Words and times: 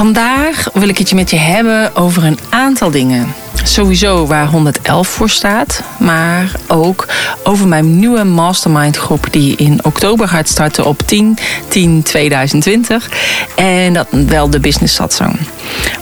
Vandaag 0.00 0.68
wil 0.72 0.88
ik 0.88 0.98
het 0.98 1.08
je 1.08 1.14
met 1.14 1.30
je 1.30 1.36
hebben 1.36 1.96
over 1.96 2.24
een 2.24 2.38
aantal 2.50 2.90
dingen. 2.90 3.34
Sowieso 3.62 4.26
waar 4.26 4.46
111 4.46 5.08
voor 5.08 5.30
staat, 5.30 5.82
maar 5.98 6.52
ook 6.68 7.08
over 7.42 7.68
mijn 7.68 7.98
nieuwe 7.98 8.24
mastermind 8.24 8.96
groep 8.96 9.26
die 9.30 9.56
in 9.56 9.84
oktober 9.84 10.28
gaat 10.28 10.48
starten 10.48 10.84
op 10.84 11.02
10 11.06 11.38
10 11.68 12.02
2020 12.02 13.10
en 13.56 13.92
dat 13.92 14.06
wel 14.10 14.50
de 14.50 14.60
business 14.60 14.94
satsang. 14.94 15.36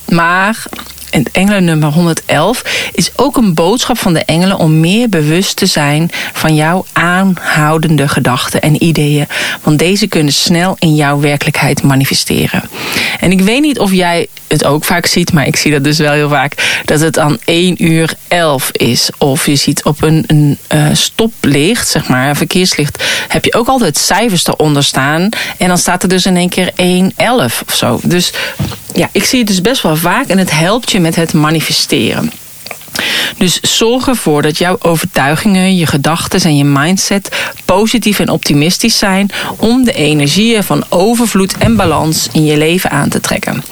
Maar 0.10 0.66
het 1.12 1.32
engelennummer 1.32 1.90
111 1.90 2.90
is 2.94 3.12
ook 3.16 3.38
een 3.38 3.54
boodschap 3.54 3.98
van 3.98 4.14
de 4.14 4.24
engelen 4.26 4.58
om 4.58 4.80
meer 4.80 5.10
bewust 5.10 5.56
te 5.56 5.66
zijn 5.66 6.10
van 6.34 6.56
jouw 6.56 6.86
aanhoudende 6.94 8.08
gedachten 8.08 8.62
en 8.62 8.84
ideeën. 8.84 9.28
Want 9.64 9.80
deze 9.80 10.08
kunnen 10.08 10.34
snel 10.34 10.76
in 10.80 10.96
jouw 10.96 11.20
werkelijkheid 11.20 11.84
manifesteren. 11.84 12.64
En 13.20 13.32
ik 13.32 13.42
weet 13.42 13.62
niet 13.62 13.80
of 13.80 13.92
jij 13.92 14.28
het 14.48 14.66
ook 14.66 14.84
vaak 14.84 15.06
ziet, 15.06 15.34
maar 15.34 15.48
ik 15.48 15.56
zie 15.56 15.72
dat 15.72 15.84
dus 15.84 15.98
wel 15.98 16.12
heel 16.12 16.30
vaak, 16.30 16.82
dat 16.86 17.00
het 17.00 17.20
aan 17.20 17.38
1 17.46 17.84
uur 17.84 18.14
11 18.28 18.70
is. 18.72 19.10
Of 19.18 19.46
je 19.46 19.56
ziet 19.56 19.84
op 19.84 20.02
een, 20.02 20.24
een 20.28 20.58
uh, 20.74 20.88
stoplicht, 20.94 21.88
zeg 21.88 22.08
maar, 22.08 22.30
een 22.30 22.36
verkeerslicht, 22.36 23.04
heb 23.28 23.46
je 23.46 23.54
ook 23.54 23.68
altijd 23.68 23.98
cijfers 23.98 24.48
eronder 24.48 24.84
staan. 24.84 25.30
En 25.58 25.68
dan 25.68 25.78
staat 25.78 26.04
er 26.04 26.10
dus 26.10 26.26
in 26.26 26.38
één 26.38 26.50
keer 26.50 26.72
1, 26.76 27.14
11 27.16 27.64
of 27.68 27.76
zo. 27.76 28.00
Dus 28.04 28.34
ja, 28.94 29.10
ik 29.12 29.24
zie 29.24 29.40
het 29.40 29.48
dus 29.48 29.62
best 29.62 29.82
wel 29.82 29.96
vaak 29.96 30.28
en 30.28 30.38
het 30.38 30.52
helpt 30.52 30.92
je 30.92 31.00
met 31.00 31.16
het 31.16 31.34
manifesteren. 31.34 32.32
Dus 33.38 33.60
zorg 33.62 34.08
ervoor 34.08 34.42
dat 34.42 34.58
jouw 34.58 34.78
overtuigingen, 34.80 35.76
je 35.76 35.86
gedachten 35.86 36.42
en 36.42 36.58
je 36.58 36.64
mindset 36.64 37.30
positief 37.66 38.20
en 38.20 38.30
optimistisch 38.30 38.98
zijn 38.98 39.30
om 39.58 39.84
de 39.84 39.94
energieën 39.94 40.64
van 40.64 40.84
overvloed 40.90 41.58
en 41.58 41.76
balans 41.76 42.28
in 42.32 42.46
je 42.46 42.58
leven 42.58 42.90
aan 42.92 43.10
te 43.10 43.20
trekken. 43.20 43.64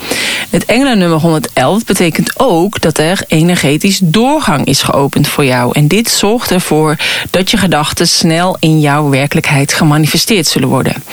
Het 0.49 0.65
engelennummer 0.65 1.19
111 1.19 1.85
betekent 1.85 2.39
ook 2.39 2.81
dat 2.81 2.97
er 2.97 3.23
energetisch 3.27 3.99
doorgang 4.03 4.65
is 4.65 4.81
geopend 4.81 5.27
voor 5.27 5.45
jou. 5.45 5.71
En 5.73 5.87
dit 5.87 6.09
zorgt 6.09 6.51
ervoor 6.51 6.95
dat 7.29 7.51
je 7.51 7.57
gedachten 7.57 8.07
snel 8.07 8.57
in 8.59 8.79
jouw 8.79 9.09
werkelijkheid 9.09 9.73
gemanifesteerd 9.73 10.47
zullen 10.47 10.69
worden. 10.69 11.03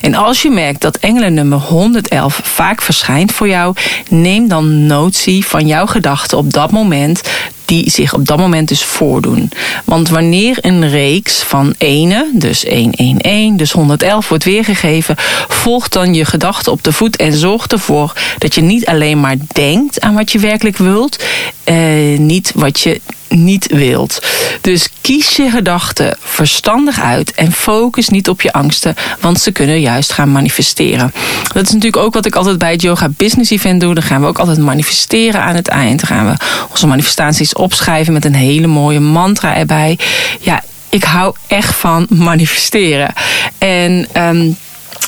En 0.00 0.14
als 0.14 0.42
je 0.42 0.50
merkt 0.50 0.80
dat 0.80 0.96
engelennummer 0.96 1.58
111 1.58 2.40
vaak 2.42 2.82
verschijnt 2.82 3.32
voor 3.32 3.48
jou, 3.48 3.74
neem 4.08 4.48
dan 4.48 4.86
notie 4.86 5.46
van 5.46 5.66
jouw 5.66 5.86
gedachten 5.86 6.38
op 6.38 6.52
dat 6.52 6.70
moment 6.70 7.20
die 7.66 7.90
zich 7.90 8.14
op 8.14 8.26
dat 8.26 8.38
moment 8.38 8.68
dus 8.68 8.84
voordoen. 8.84 9.50
Want 9.84 10.08
wanneer 10.08 10.58
een 10.60 10.88
reeks 10.88 11.42
van 11.42 11.74
ene, 11.78 12.30
dus 12.32 12.62
111, 12.62 13.56
dus 13.56 13.72
111 13.72 14.28
wordt 14.28 14.44
weergegeven, 14.44 15.14
volgt 15.48 15.92
dan 15.92 16.14
je 16.14 16.24
gedachte 16.24 16.70
op 16.70 16.82
de 16.82 16.92
voet 16.92 17.16
en 17.16 17.32
zorgt 17.32 17.72
ervoor 17.72 18.12
dat 18.38 18.54
je 18.54 18.60
niet 18.60 18.86
alleen 18.86 19.20
maar 19.20 19.36
denkt 19.52 20.00
aan 20.00 20.14
wat 20.14 20.32
je 20.32 20.38
werkelijk 20.38 20.76
wilt, 20.76 21.24
eh, 21.64 22.18
niet 22.18 22.52
wat 22.54 22.80
je 22.80 23.00
niet 23.28 23.66
wilt. 23.66 24.26
Dus 24.60 24.88
kies 25.00 25.36
je 25.36 25.50
gedachten 25.50 26.16
verstandig 26.20 27.00
uit 27.00 27.34
en 27.34 27.52
focus 27.52 28.08
niet 28.08 28.28
op 28.28 28.40
je 28.40 28.52
angsten, 28.52 28.94
want 29.20 29.40
ze 29.40 29.52
kunnen 29.52 29.80
juist 29.80 30.12
gaan 30.12 30.32
manifesteren. 30.32 31.12
Dat 31.52 31.66
is 31.66 31.72
natuurlijk 31.72 32.02
ook 32.02 32.14
wat 32.14 32.26
ik 32.26 32.34
altijd 32.34 32.58
bij 32.58 32.72
het 32.72 32.82
Yoga 32.82 33.08
Business 33.16 33.50
Event 33.50 33.80
doe. 33.80 33.94
Dan 33.94 34.02
gaan 34.02 34.20
we 34.20 34.26
ook 34.26 34.38
altijd 34.38 34.58
manifesteren 34.58 35.40
aan 35.40 35.54
het 35.54 35.68
eind. 35.68 36.00
Dan 36.00 36.08
gaan 36.08 36.26
we 36.26 36.44
onze 36.70 36.86
manifestaties 36.86 37.55
opschrijven 37.58 38.12
met 38.12 38.24
een 38.24 38.34
hele 38.34 38.66
mooie 38.66 39.00
mantra 39.00 39.56
erbij. 39.56 39.98
Ja, 40.40 40.62
ik 40.88 41.04
hou 41.04 41.34
echt 41.46 41.74
van 41.74 42.06
manifesteren. 42.10 43.12
En 43.58 44.08
um, 44.16 44.56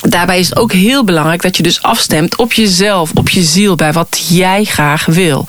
Daarbij 0.01 0.39
is 0.39 0.49
het 0.49 0.57
ook 0.57 0.71
heel 0.71 1.03
belangrijk 1.03 1.41
dat 1.41 1.57
je 1.57 1.63
dus 1.63 1.81
afstemt 1.81 2.35
op 2.37 2.53
jezelf, 2.53 3.11
op 3.13 3.29
je 3.29 3.41
ziel, 3.41 3.75
bij 3.75 3.93
wat 3.93 4.25
jij 4.27 4.63
graag 4.63 5.05
wil. 5.05 5.45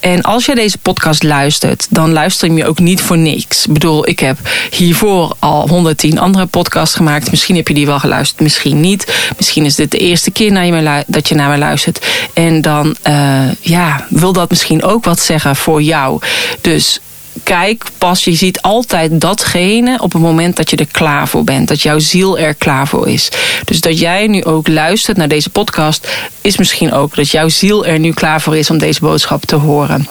En 0.00 0.22
als 0.22 0.46
jij 0.46 0.54
deze 0.54 0.78
podcast 0.78 1.22
luistert, 1.22 1.86
dan 1.90 2.12
luister 2.12 2.52
je 2.52 2.66
ook 2.66 2.78
niet 2.78 3.00
voor 3.00 3.18
niks. 3.18 3.66
Ik 3.66 3.72
bedoel, 3.72 4.08
ik 4.08 4.18
heb 4.18 4.38
hiervoor 4.70 5.36
al 5.38 5.68
110 5.68 6.18
andere 6.18 6.46
podcasts 6.46 6.96
gemaakt. 6.96 7.30
Misschien 7.30 7.56
heb 7.56 7.68
je 7.68 7.74
die 7.74 7.86
wel 7.86 7.98
geluisterd, 7.98 8.40
misschien 8.40 8.80
niet. 8.80 9.14
Misschien 9.36 9.64
is 9.64 9.74
dit 9.74 9.90
de 9.90 9.98
eerste 9.98 10.30
keer 10.30 10.52
naar 10.52 10.66
je 10.66 11.04
dat 11.06 11.28
je 11.28 11.34
naar 11.34 11.50
me 11.50 11.58
luistert. 11.58 12.06
En 12.32 12.60
dan 12.60 12.96
uh, 13.08 13.52
ja, 13.60 14.06
wil 14.08 14.32
dat 14.32 14.50
misschien 14.50 14.82
ook 14.82 15.04
wat 15.04 15.20
zeggen 15.20 15.56
voor 15.56 15.82
jou. 15.82 16.20
Dus 16.60 17.00
kijk 17.42 17.84
pas, 17.98 18.24
je 18.24 18.34
ziet 18.34 18.62
altijd 18.62 19.20
datgene 19.20 19.98
op 20.00 20.12
het 20.12 20.22
moment 20.22 20.56
dat 20.56 20.70
je 20.70 20.76
er 20.76 20.86
klaar 20.86 21.28
voor 21.28 21.44
bent. 21.44 21.68
Dat 21.68 21.82
jouw 21.82 21.98
ziel 21.98 22.38
er 22.38 22.54
klaar 22.54 22.88
voor 22.88 23.08
is. 23.08 23.28
Dus 23.64 23.80
dat 23.80 23.98
jij 23.98 24.26
nu 24.26 24.44
ook 24.44 24.68
luistert 24.68 25.16
naar 25.16 25.28
deze 25.28 25.50
podcast, 25.50 26.08
is 26.40 26.56
misschien 26.56 26.92
ook 26.92 27.14
dat 27.14 27.30
jouw 27.30 27.48
ziel 27.48 27.86
er 27.86 27.98
nu 27.98 28.12
klaar 28.12 28.40
voor 28.40 28.56
is 28.56 28.70
om 28.70 28.78
deze 28.78 29.00
boodschap 29.00 29.44
te 29.44 29.56
horen. 29.56 30.08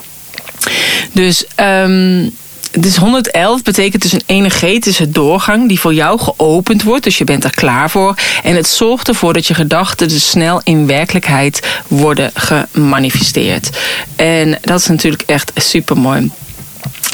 Dus 1.12 1.45
um, 1.59 2.31
dus 2.79 2.95
111 2.95 3.62
betekent 3.62 4.01
dus 4.01 4.13
een 4.13 4.23
energetische 4.25 5.09
doorgang 5.09 5.67
die 5.67 5.79
voor 5.79 5.94
jou 5.94 6.19
geopend 6.19 6.83
wordt. 6.83 7.03
Dus 7.03 7.17
je 7.17 7.23
bent 7.23 7.44
er 7.44 7.56
klaar 7.56 7.89
voor. 7.89 8.16
En 8.44 8.56
het 8.56 8.67
zorgt 8.67 9.07
ervoor 9.07 9.33
dat 9.33 9.47
je 9.47 9.53
gedachten 9.53 10.07
dus 10.07 10.29
snel 10.29 10.62
in 10.63 10.88
werkelijkheid 10.88 11.67
worden 11.88 12.31
gemanifesteerd. 12.33 13.69
En 14.16 14.57
dat 14.62 14.79
is 14.79 14.88
natuurlijk 14.88 15.23
echt 15.25 15.51
super 15.56 15.97
mooi. 15.97 16.31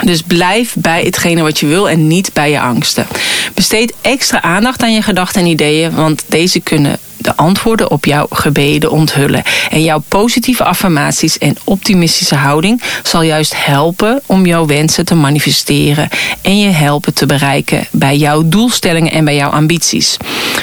Dus 0.04 0.22
blijf 0.22 0.76
bij 0.78 1.04
hetgene 1.04 1.42
wat 1.42 1.60
je 1.60 1.66
wil 1.66 1.90
en 1.90 2.08
niet 2.08 2.34
bij 2.34 2.52
je 2.52 2.60
angsten. 2.60 3.08
Besteed 3.54 3.94
extra 4.02 4.42
aandacht 4.42 4.82
aan 4.82 4.94
je 4.94 5.02
gedachten 5.02 5.42
en 5.42 5.48
ideeën, 5.48 5.96
want 5.96 6.24
deze 6.28 6.60
kunnen 6.60 7.00
de 7.20 7.36
antwoorden 7.36 7.92
op 7.92 8.06
jouw 8.06 8.26
gebeden 8.30 8.92
onthullen. 8.92 9.44
En 9.70 9.84
jouw 9.84 10.04
positieve 10.08 10.64
affirmaties 10.64 11.38
en 11.38 11.58
optimistische 11.64 12.36
houding 12.36 12.82
zal 13.04 13.22
juist 13.22 13.66
helpen 13.66 14.22
om 14.26 14.46
jouw 14.46 14.66
wensen 14.66 15.06
te 15.06 15.16
manifesteren 15.16 16.10
en 16.42 16.60
je 16.60 16.70
helpen 16.70 17.14
te 17.14 17.26
bereiken 17.26 17.88
bij 17.92 18.18
jouw 18.18 18.44
doelstellingen 18.46 19.12
en 19.12 19.26
bij 19.26 19.36
jouw 19.36 19.50
ambities. 19.50 20.18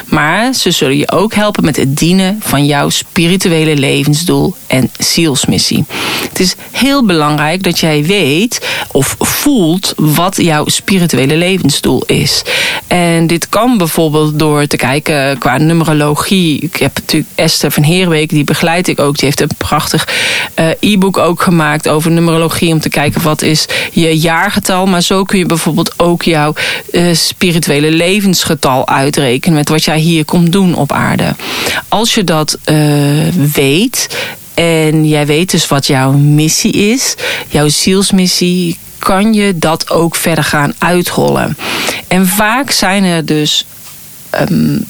Maar 0.06 0.53
ze 0.53 0.70
zullen 0.70 0.97
je 0.97 1.11
ook 1.11 1.35
helpen 1.35 1.64
met 1.64 1.76
het 1.76 1.97
dienen 1.99 2.41
van 2.41 2.67
jouw 2.67 2.88
spirituele 2.88 3.76
levensdoel 3.76 4.55
en 4.67 4.91
zielsmissie. 4.99 5.85
Het 6.29 6.41
is 6.41 6.55
heel 6.70 7.06
belangrijk 7.06 7.62
dat 7.62 7.79
jij 7.79 8.05
weet 8.05 8.67
of 8.93 9.17
voelt 9.19 9.93
wat 9.97 10.37
jouw 10.37 10.69
spirituele 10.69 11.37
levensdoel 11.37 12.02
is. 12.06 12.43
En 12.87 13.26
dit 13.26 13.49
kan 13.49 13.79
bijvoorbeeld 13.79 14.38
door 14.38 14.67
te 14.67 14.76
kijken 14.76 15.38
qua 15.38 15.59
numerologie 15.59 16.46
missie. 16.47 16.71
Ik 16.71 16.77
heb 16.77 16.95
natuurlijk 16.95 17.33
Esther 17.35 17.71
van 17.71 17.83
Heerweek, 17.83 18.29
die 18.29 18.45
begeleid 18.45 18.89
ik 18.89 19.01
ook. 19.01 19.15
Die 19.15 19.25
heeft 19.25 19.41
een 19.41 19.57
prachtig 19.59 20.09
uh, 20.59 20.93
e-book 20.93 21.19
ook 21.19 21.43
gemaakt 21.43 21.89
over 21.89 22.11
numerologie. 22.11 22.73
Om 22.73 22.81
te 22.81 22.89
kijken 22.89 23.23
wat 23.23 23.43
is 23.43 23.67
je 23.93 24.19
jaargetal. 24.19 24.87
Maar 24.87 25.03
zo 25.03 25.25
kun 25.25 25.39
je 25.39 25.47
bijvoorbeeld 25.47 25.95
ook 25.97 26.23
jouw 26.23 26.55
uh, 26.93 27.15
spirituele 27.15 27.91
levensgetal 27.91 28.89
uitrekenen. 28.89 29.57
Met 29.57 29.69
wat 29.69 29.85
jij 29.85 29.99
hier 29.99 30.25
komt 30.25 30.53
doen 30.53 30.75
op 30.75 30.93
aarde. 30.93 31.35
Als 31.89 32.15
je 32.15 32.25
dat 32.25 32.59
uh, 32.65 33.29
weet. 33.55 34.09
En 34.55 35.09
jij 35.09 35.27
weet 35.27 35.51
dus 35.51 35.69
wat 35.69 35.87
jouw 35.87 36.13
missie 36.13 36.73
is, 36.73 37.15
jouw 37.49 37.69
zielsmissie, 37.69 38.79
kan 38.99 39.35
je 39.35 39.59
dat 39.59 39.91
ook 39.91 40.17
verder 40.17 40.45
gaan 40.45 40.75
uitrollen. 40.79 41.57
En 42.09 42.27
vaak 42.27 42.71
zijn 42.71 43.05
er 43.05 43.25
dus 43.25 43.67
um, 44.51 44.87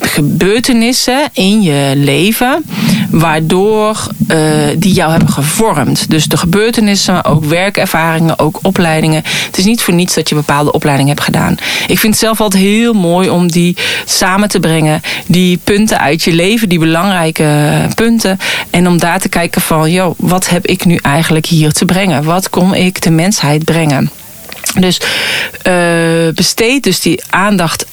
gebeurtenissen 0.00 1.28
in 1.32 1.62
je 1.62 1.92
leven 1.96 2.64
waardoor 3.10 4.06
uh, 4.28 4.38
die 4.76 4.92
jou 4.92 5.10
hebben 5.10 5.28
gevormd. 5.28 6.10
Dus 6.10 6.24
de 6.24 6.36
gebeurtenissen, 6.36 7.24
ook 7.24 7.44
werkervaringen, 7.44 8.38
ook 8.38 8.58
opleidingen. 8.62 9.22
Het 9.46 9.58
is 9.58 9.64
niet 9.64 9.82
voor 9.82 9.94
niets 9.94 10.14
dat 10.14 10.28
je 10.28 10.34
bepaalde 10.34 10.72
opleidingen 10.72 11.12
hebt 11.12 11.24
gedaan. 11.24 11.56
Ik 11.86 11.98
vind 11.98 12.12
het 12.12 12.22
zelf 12.22 12.40
altijd 12.40 12.62
heel 12.62 12.92
mooi 12.92 13.28
om 13.28 13.50
die 13.50 13.76
samen 14.04 14.48
te 14.48 14.60
brengen. 14.60 15.02
Die 15.26 15.58
punten 15.64 16.00
uit 16.00 16.22
je 16.22 16.32
leven, 16.32 16.68
die 16.68 16.78
belangrijke 16.78 17.72
punten. 17.94 18.38
En 18.70 18.88
om 18.88 18.98
daar 18.98 19.20
te 19.20 19.28
kijken 19.28 19.60
van, 19.60 19.90
joh, 19.90 20.14
wat 20.16 20.48
heb 20.48 20.66
ik 20.66 20.84
nu 20.84 20.98
eigenlijk 21.02 21.46
hier 21.46 21.72
te 21.72 21.84
brengen? 21.84 22.24
Wat 22.24 22.50
kom 22.50 22.74
ik 22.74 23.02
de 23.02 23.10
mensheid 23.10 23.64
brengen? 23.64 24.10
Dus 24.78 25.00
uh, 25.66 26.28
besteed 26.34 26.82
dus 26.82 27.00
die 27.00 27.22
aandacht 27.30 27.86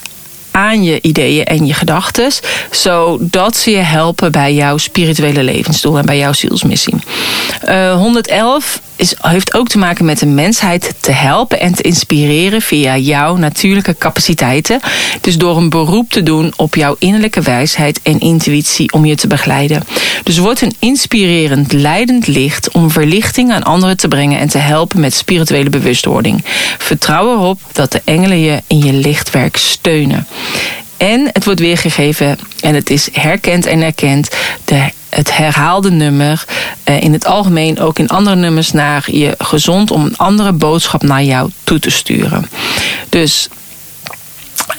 aan 0.55 0.83
je 0.83 1.01
ideeën 1.01 1.43
en 1.43 1.65
je 1.65 1.73
gedachten, 1.73 2.31
zodat 2.71 3.57
ze 3.57 3.71
je 3.71 3.77
helpen 3.77 4.31
bij 4.31 4.53
jouw 4.53 4.77
spirituele 4.77 5.43
levensdoel 5.43 5.97
en 5.97 6.05
bij 6.05 6.17
jouw 6.17 6.33
zielsmissie. 6.33 6.95
Uh, 7.67 7.95
111 7.95 8.81
is, 8.95 9.15
heeft 9.21 9.53
ook 9.53 9.67
te 9.67 9.77
maken 9.77 10.05
met 10.05 10.19
de 10.19 10.25
mensheid 10.25 10.93
te 10.99 11.11
helpen 11.11 11.59
en 11.59 11.73
te 11.73 11.81
inspireren 11.81 12.61
via 12.61 12.97
jouw 12.97 13.35
natuurlijke 13.35 13.95
capaciteiten. 13.97 14.79
Dus 15.21 15.37
door 15.37 15.57
een 15.57 15.69
beroep 15.69 16.11
te 16.11 16.23
doen 16.23 16.53
op 16.55 16.75
jouw 16.75 16.95
innerlijke 16.99 17.41
wijsheid 17.41 17.99
en 18.01 18.19
intuïtie 18.19 18.91
om 18.91 19.05
je 19.05 19.15
te 19.15 19.27
begeleiden. 19.27 19.83
Dus 20.23 20.37
word 20.37 20.61
een 20.61 20.75
inspirerend, 20.79 21.71
leidend 21.71 22.27
licht 22.27 22.71
om 22.71 22.91
verlichting 22.91 23.51
aan 23.51 23.63
anderen 23.63 23.97
te 23.97 24.07
brengen 24.07 24.39
en 24.39 24.49
te 24.49 24.57
helpen 24.57 24.99
met 24.99 25.13
spirituele 25.13 25.69
bewustwording. 25.69 26.43
Vertrouw 26.77 27.33
erop 27.33 27.59
dat 27.71 27.91
de 27.91 28.01
engelen 28.05 28.39
je 28.39 28.61
in 28.67 28.79
je 28.79 28.93
lichtwerk 28.93 29.57
steunen. 29.57 30.27
En 30.97 31.29
het 31.33 31.45
wordt 31.45 31.59
weergegeven 31.59 32.39
en 32.61 32.75
het 32.75 32.89
is 32.89 33.09
herkend 33.11 33.65
en 33.65 33.81
erkend. 33.81 34.29
De 34.65 34.89
het 35.15 35.37
herhaalde 35.37 35.91
nummer. 35.91 36.45
Uh, 36.89 37.01
in 37.01 37.13
het 37.13 37.25
algemeen 37.25 37.79
ook 37.79 37.99
in 37.99 38.07
andere 38.07 38.35
nummers 38.35 38.71
naar 38.71 39.11
je 39.11 39.35
gezond 39.37 39.91
om 39.91 40.05
een 40.05 40.17
andere 40.17 40.51
boodschap 40.51 41.03
naar 41.03 41.23
jou 41.23 41.51
toe 41.63 41.79
te 41.79 41.89
sturen. 41.89 42.49
Dus 43.09 43.47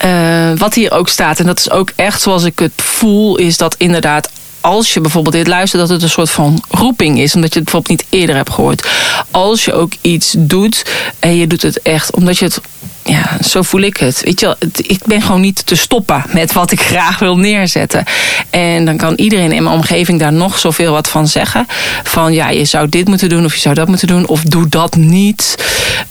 uh, 0.05 0.51
wat 0.57 0.73
hier 0.73 0.91
ook 0.91 1.09
staat, 1.09 1.39
en 1.39 1.45
dat 1.45 1.59
is 1.59 1.69
ook 1.69 1.91
echt 1.95 2.21
zoals 2.21 2.43
ik 2.43 2.59
het 2.59 2.71
voel, 2.75 3.37
is 3.37 3.57
dat 3.57 3.75
inderdaad 3.77 4.29
als 4.67 4.93
je 4.93 5.01
bijvoorbeeld 5.01 5.35
dit 5.35 5.47
luistert, 5.47 5.81
dat 5.81 5.89
het 5.89 6.01
een 6.01 6.09
soort 6.09 6.29
van 6.29 6.63
roeping 6.69 7.19
is. 7.19 7.35
Omdat 7.35 7.53
je 7.53 7.59
het 7.59 7.69
bijvoorbeeld 7.69 7.99
niet 7.99 8.19
eerder 8.19 8.35
hebt 8.35 8.49
gehoord. 8.49 8.87
Als 9.31 9.65
je 9.65 9.73
ook 9.73 9.91
iets 10.01 10.35
doet 10.37 10.85
en 11.19 11.35
je 11.35 11.47
doet 11.47 11.61
het 11.61 11.81
echt 11.81 12.11
omdat 12.15 12.37
je 12.37 12.45
het 12.45 12.61
ja, 13.03 13.37
zo 13.47 13.61
voel 13.61 13.81
ik 13.81 13.97
het. 13.97 14.21
Weet 14.23 14.39
je 14.39 14.45
wel, 14.45 14.55
ik 14.77 14.99
ben 15.05 15.21
gewoon 15.21 15.41
niet 15.41 15.65
te 15.65 15.75
stoppen 15.75 16.23
met 16.33 16.53
wat 16.53 16.71
ik 16.71 16.81
graag 16.91 17.19
wil 17.19 17.37
neerzetten. 17.37 18.03
En 18.49 18.85
dan 18.85 18.97
kan 18.97 19.13
iedereen 19.15 19.51
in 19.51 19.63
mijn 19.63 19.75
omgeving 19.75 20.19
daar 20.19 20.33
nog 20.33 20.59
zoveel 20.59 20.91
wat 20.91 21.07
van 21.07 21.27
zeggen. 21.27 21.67
Van 22.03 22.33
ja, 22.33 22.49
je 22.49 22.65
zou 22.65 22.89
dit 22.89 23.07
moeten 23.07 23.29
doen 23.29 23.45
of 23.45 23.53
je 23.53 23.61
zou 23.61 23.75
dat 23.75 23.87
moeten 23.87 24.07
doen. 24.07 24.27
Of 24.27 24.41
doe 24.41 24.69
dat 24.69 24.95
niet. 24.95 25.57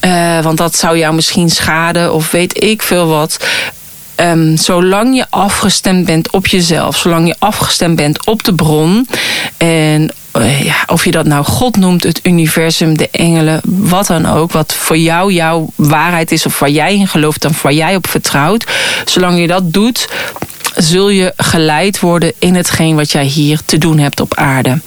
Uh, 0.04 0.42
want 0.42 0.58
dat 0.58 0.76
zou 0.76 0.98
jou 0.98 1.14
misschien 1.14 1.50
schaden 1.50 2.14
of 2.14 2.30
weet 2.30 2.64
ik 2.64 2.82
veel 2.82 3.06
wat. 3.06 3.38
Um, 4.20 4.56
zolang 4.56 5.16
je 5.16 5.26
afgestemd 5.30 6.04
bent 6.04 6.30
op 6.30 6.46
jezelf, 6.46 6.96
zolang 6.96 7.26
je 7.26 7.36
afgestemd 7.38 7.96
bent 7.96 8.26
op 8.26 8.44
de 8.44 8.54
bron 8.54 9.08
en 9.56 10.12
uh, 10.36 10.64
ja, 10.64 10.74
of 10.86 11.04
je 11.04 11.10
dat 11.10 11.26
nou 11.26 11.44
God 11.44 11.76
noemt, 11.76 12.02
het 12.02 12.20
universum, 12.22 12.96
de 12.96 13.08
engelen, 13.10 13.60
wat 13.64 14.06
dan 14.06 14.26
ook, 14.26 14.52
wat 14.52 14.74
voor 14.74 14.96
jou 14.96 15.32
jouw 15.32 15.70
waarheid 15.74 16.32
is 16.32 16.46
of 16.46 16.58
waar 16.58 16.70
jij 16.70 16.94
in 16.94 17.08
gelooft 17.08 17.44
en 17.44 17.52
waar 17.62 17.72
jij 17.72 17.96
op 17.96 18.06
vertrouwt, 18.06 18.64
zolang 19.04 19.38
je 19.38 19.46
dat 19.46 19.72
doet, 19.72 20.08
zul 20.76 21.08
je 21.08 21.32
geleid 21.36 22.00
worden 22.00 22.32
in 22.38 22.54
hetgeen 22.54 22.96
wat 22.96 23.12
jij 23.12 23.24
hier 23.24 23.60
te 23.64 23.78
doen 23.78 23.98
hebt 23.98 24.20
op 24.20 24.34
aarde. 24.34 24.80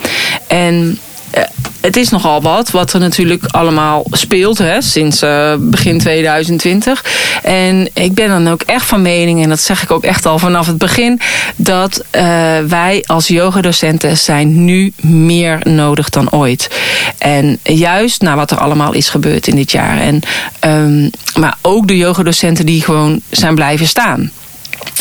En 0.48 1.00
uh, 1.38 1.44
het 1.82 1.98
is 1.98 2.10
nogal 2.10 2.42
wat, 2.42 2.72
wat 2.72 2.94
er 2.94 3.00
natuurlijk 3.00 3.46
allemaal 3.46 4.06
speelt 4.12 4.58
hè, 4.58 4.82
sinds 4.82 5.24
uh, 5.24 5.54
begin 5.60 6.00
2020. 6.00 7.06
En 7.44 7.90
ik 7.94 8.14
ben 8.14 8.28
dan 8.28 8.50
ook 8.50 8.62
echt 8.62 8.86
van 8.86 9.02
mening, 9.02 9.44
en 9.44 9.50
dat 9.50 9.60
zeg 9.60 9.84
ik 9.84 9.92
ook 9.92 10.04
echt 10.04 10.26
al 10.26 10.40
vanaf 10.40 10.68
het 10.68 10.78
begin, 10.78 11.20
dat 11.56 12.04
uh, 12.16 12.22
wij 12.68 13.04
als 13.06 13.28
yogadocenten 13.28 14.18
zijn 14.18 14.66
nu 14.66 14.94
meer 15.02 15.60
nodig 15.64 16.10
dan 16.10 16.32
ooit. 16.32 16.70
En 17.18 17.60
juist 17.64 18.22
naar 18.22 18.36
wat 18.36 18.52
er 18.52 18.58
allemaal 18.58 18.94
is 18.94 19.10
gebeurd 19.10 19.48
in 19.48 19.56
dit 19.56 19.72
jaar. 19.72 20.00
En, 20.00 20.22
um, 20.66 21.10
maar 21.36 21.58
ook 21.62 21.88
de 21.88 21.98
yogadocenten 21.98 22.66
die 22.66 22.82
gewoon 22.82 23.22
zijn 23.30 23.56
blijven 23.56 23.88
staan. 23.88 24.32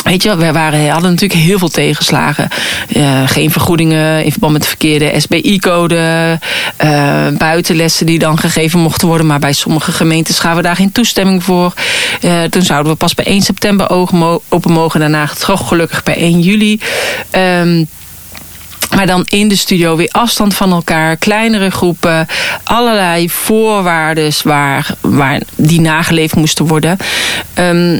Weet 0.03 0.23
je, 0.23 0.35
we 0.35 0.51
waren, 0.51 0.89
hadden 0.89 1.11
natuurlijk 1.11 1.39
heel 1.39 1.57
veel 1.57 1.69
tegenslagen. 1.69 2.47
Geen 3.25 3.51
vergoedingen 3.51 4.23
in 4.23 4.31
verband 4.31 4.53
met 4.53 4.61
de 4.61 4.67
verkeerde 4.67 5.19
SBI-code. 5.19 6.39
Uh, 6.83 7.27
buitenlessen 7.37 8.05
die 8.05 8.19
dan 8.19 8.37
gegeven 8.37 8.79
mochten 8.79 9.07
worden. 9.07 9.27
Maar 9.27 9.39
bij 9.39 9.53
sommige 9.53 9.91
gemeentes 9.91 10.39
gaven 10.39 10.57
we 10.57 10.63
daar 10.63 10.75
geen 10.75 10.91
toestemming 10.91 11.43
voor. 11.43 11.73
Uh, 12.21 12.43
toen 12.43 12.61
zouden 12.61 12.91
we 12.91 12.97
pas 12.97 13.13
bij 13.13 13.25
1 13.25 13.41
september 13.41 13.89
open 14.49 14.71
mogen. 14.71 14.99
Daarna 14.99 15.29
toch 15.45 15.67
gelukkig 15.67 16.03
bij 16.03 16.15
1 16.15 16.39
juli. 16.39 16.79
Um, 17.35 17.87
maar 18.95 19.05
dan 19.05 19.25
in 19.29 19.47
de 19.47 19.55
studio 19.55 19.95
weer 19.95 20.09
afstand 20.11 20.53
van 20.53 20.71
elkaar, 20.71 21.17
kleinere 21.17 21.69
groepen, 21.69 22.27
allerlei 22.63 23.29
voorwaarden 23.29 24.31
waar, 24.43 24.95
waar 25.01 25.41
die 25.55 25.81
nageleefd 25.81 26.35
moesten 26.35 26.67
worden. 26.67 26.97
Um, 27.59 27.99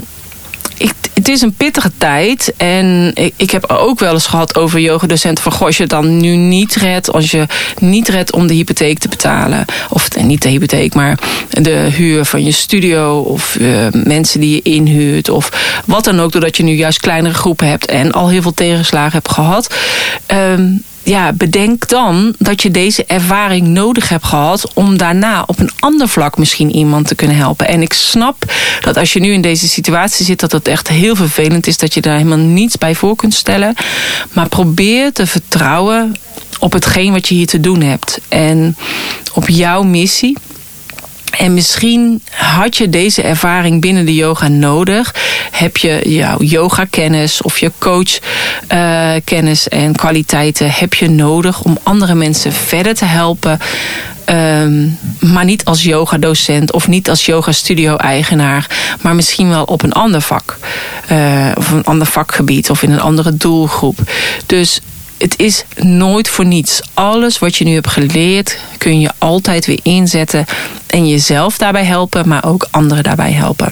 is 1.30 1.40
een 1.40 1.54
pittige 1.54 1.90
tijd. 1.98 2.52
En 2.56 3.10
ik, 3.14 3.34
ik 3.36 3.50
heb 3.50 3.64
ook 3.64 3.98
wel 3.98 4.12
eens 4.12 4.26
gehad 4.26 4.56
over 4.56 4.80
yogadocenten. 4.80 5.44
Van 5.44 5.52
goh, 5.52 5.66
als 5.66 5.76
je 5.76 5.86
dan 5.86 6.16
nu 6.16 6.36
niet 6.36 6.74
redt. 6.74 7.12
Als 7.12 7.30
je 7.30 7.46
niet 7.78 8.08
redt 8.08 8.32
om 8.32 8.46
de 8.46 8.54
hypotheek 8.54 8.98
te 8.98 9.08
betalen. 9.08 9.64
Of 9.88 10.08
niet 10.22 10.42
de 10.42 10.48
hypotheek, 10.48 10.94
maar 10.94 11.18
de 11.50 11.88
huur 11.92 12.24
van 12.24 12.44
je 12.44 12.52
studio. 12.52 13.18
Of 13.18 13.56
uh, 13.60 13.86
mensen 13.92 14.40
die 14.40 14.54
je 14.54 14.62
inhuurt. 14.62 15.28
Of 15.28 15.82
wat 15.86 16.04
dan 16.04 16.20
ook. 16.20 16.32
Doordat 16.32 16.56
je 16.56 16.62
nu 16.62 16.72
juist 16.72 17.00
kleinere 17.00 17.34
groepen 17.34 17.68
hebt. 17.68 17.86
En 17.86 18.12
al 18.12 18.28
heel 18.28 18.42
veel 18.42 18.54
tegenslagen 18.54 19.12
hebt 19.12 19.30
gehad. 19.30 19.74
Um, 20.26 20.82
ja, 21.02 21.32
bedenk 21.32 21.88
dan 21.88 22.34
dat 22.38 22.62
je 22.62 22.70
deze 22.70 23.04
ervaring 23.04 23.66
nodig 23.66 24.08
hebt 24.08 24.24
gehad 24.24 24.72
om 24.74 24.96
daarna 24.96 25.42
op 25.46 25.58
een 25.58 25.70
ander 25.78 26.08
vlak 26.08 26.38
misschien 26.38 26.74
iemand 26.74 27.06
te 27.06 27.14
kunnen 27.14 27.36
helpen. 27.36 27.68
En 27.68 27.82
ik 27.82 27.92
snap 27.92 28.52
dat 28.80 28.96
als 28.96 29.12
je 29.12 29.20
nu 29.20 29.32
in 29.32 29.42
deze 29.42 29.68
situatie 29.68 30.24
zit, 30.24 30.40
dat 30.40 30.52
het 30.52 30.68
echt 30.68 30.88
heel 30.88 31.16
vervelend 31.16 31.66
is 31.66 31.78
dat 31.78 31.94
je 31.94 32.00
daar 32.00 32.16
helemaal 32.16 32.38
niets 32.38 32.78
bij 32.78 32.94
voor 32.94 33.16
kunt 33.16 33.34
stellen. 33.34 33.74
Maar 34.32 34.48
probeer 34.48 35.12
te 35.12 35.26
vertrouwen 35.26 36.14
op 36.58 36.72
hetgeen 36.72 37.12
wat 37.12 37.28
je 37.28 37.34
hier 37.34 37.46
te 37.46 37.60
doen 37.60 37.82
hebt. 37.82 38.20
En 38.28 38.76
op 39.34 39.48
jouw 39.48 39.82
missie. 39.82 40.36
En 41.30 41.54
misschien 41.54 42.22
had 42.30 42.76
je 42.76 42.88
deze 42.88 43.22
ervaring 43.22 43.80
binnen 43.80 44.06
de 44.06 44.14
yoga 44.14 44.48
nodig. 44.48 45.14
Heb 45.50 45.76
je 45.76 46.00
jouw 46.04 46.42
yoga 46.42 46.84
kennis 46.84 47.42
of 47.42 47.58
je 47.58 47.72
coach 47.78 48.18
uh, 48.72 49.10
kennis 49.24 49.68
en 49.68 49.96
kwaliteiten 49.96 50.70
heb 50.70 50.94
je 50.94 51.08
nodig 51.08 51.62
om 51.62 51.78
andere 51.82 52.14
mensen 52.14 52.52
verder 52.52 52.94
te 52.94 53.04
helpen. 53.04 53.58
Um, 54.26 54.98
maar 55.20 55.44
niet 55.44 55.64
als 55.64 55.82
yogadocent 55.82 56.72
of 56.72 56.88
niet 56.88 57.10
als 57.10 57.26
yoga 57.26 57.52
studio 57.52 57.96
eigenaar. 57.96 58.66
Maar 59.00 59.14
misschien 59.14 59.48
wel 59.48 59.64
op 59.64 59.82
een 59.82 59.92
ander 59.92 60.20
vak. 60.20 60.58
Uh, 61.12 61.46
of 61.54 61.70
een 61.70 61.84
ander 61.84 62.06
vakgebied 62.06 62.70
of 62.70 62.82
in 62.82 62.90
een 62.90 63.00
andere 63.00 63.36
doelgroep. 63.36 63.98
Dus 64.46 64.80
het 65.20 65.38
is 65.38 65.64
nooit 65.76 66.28
voor 66.28 66.46
niets. 66.46 66.82
Alles 66.94 67.38
wat 67.38 67.56
je 67.56 67.64
nu 67.64 67.74
hebt 67.74 67.88
geleerd 67.88 68.58
kun 68.78 69.00
je 69.00 69.10
altijd 69.18 69.66
weer 69.66 69.80
inzetten 69.82 70.46
en 70.86 71.08
jezelf 71.08 71.58
daarbij 71.58 71.84
helpen, 71.84 72.28
maar 72.28 72.44
ook 72.44 72.68
anderen 72.70 73.04
daarbij 73.04 73.32
helpen. 73.32 73.70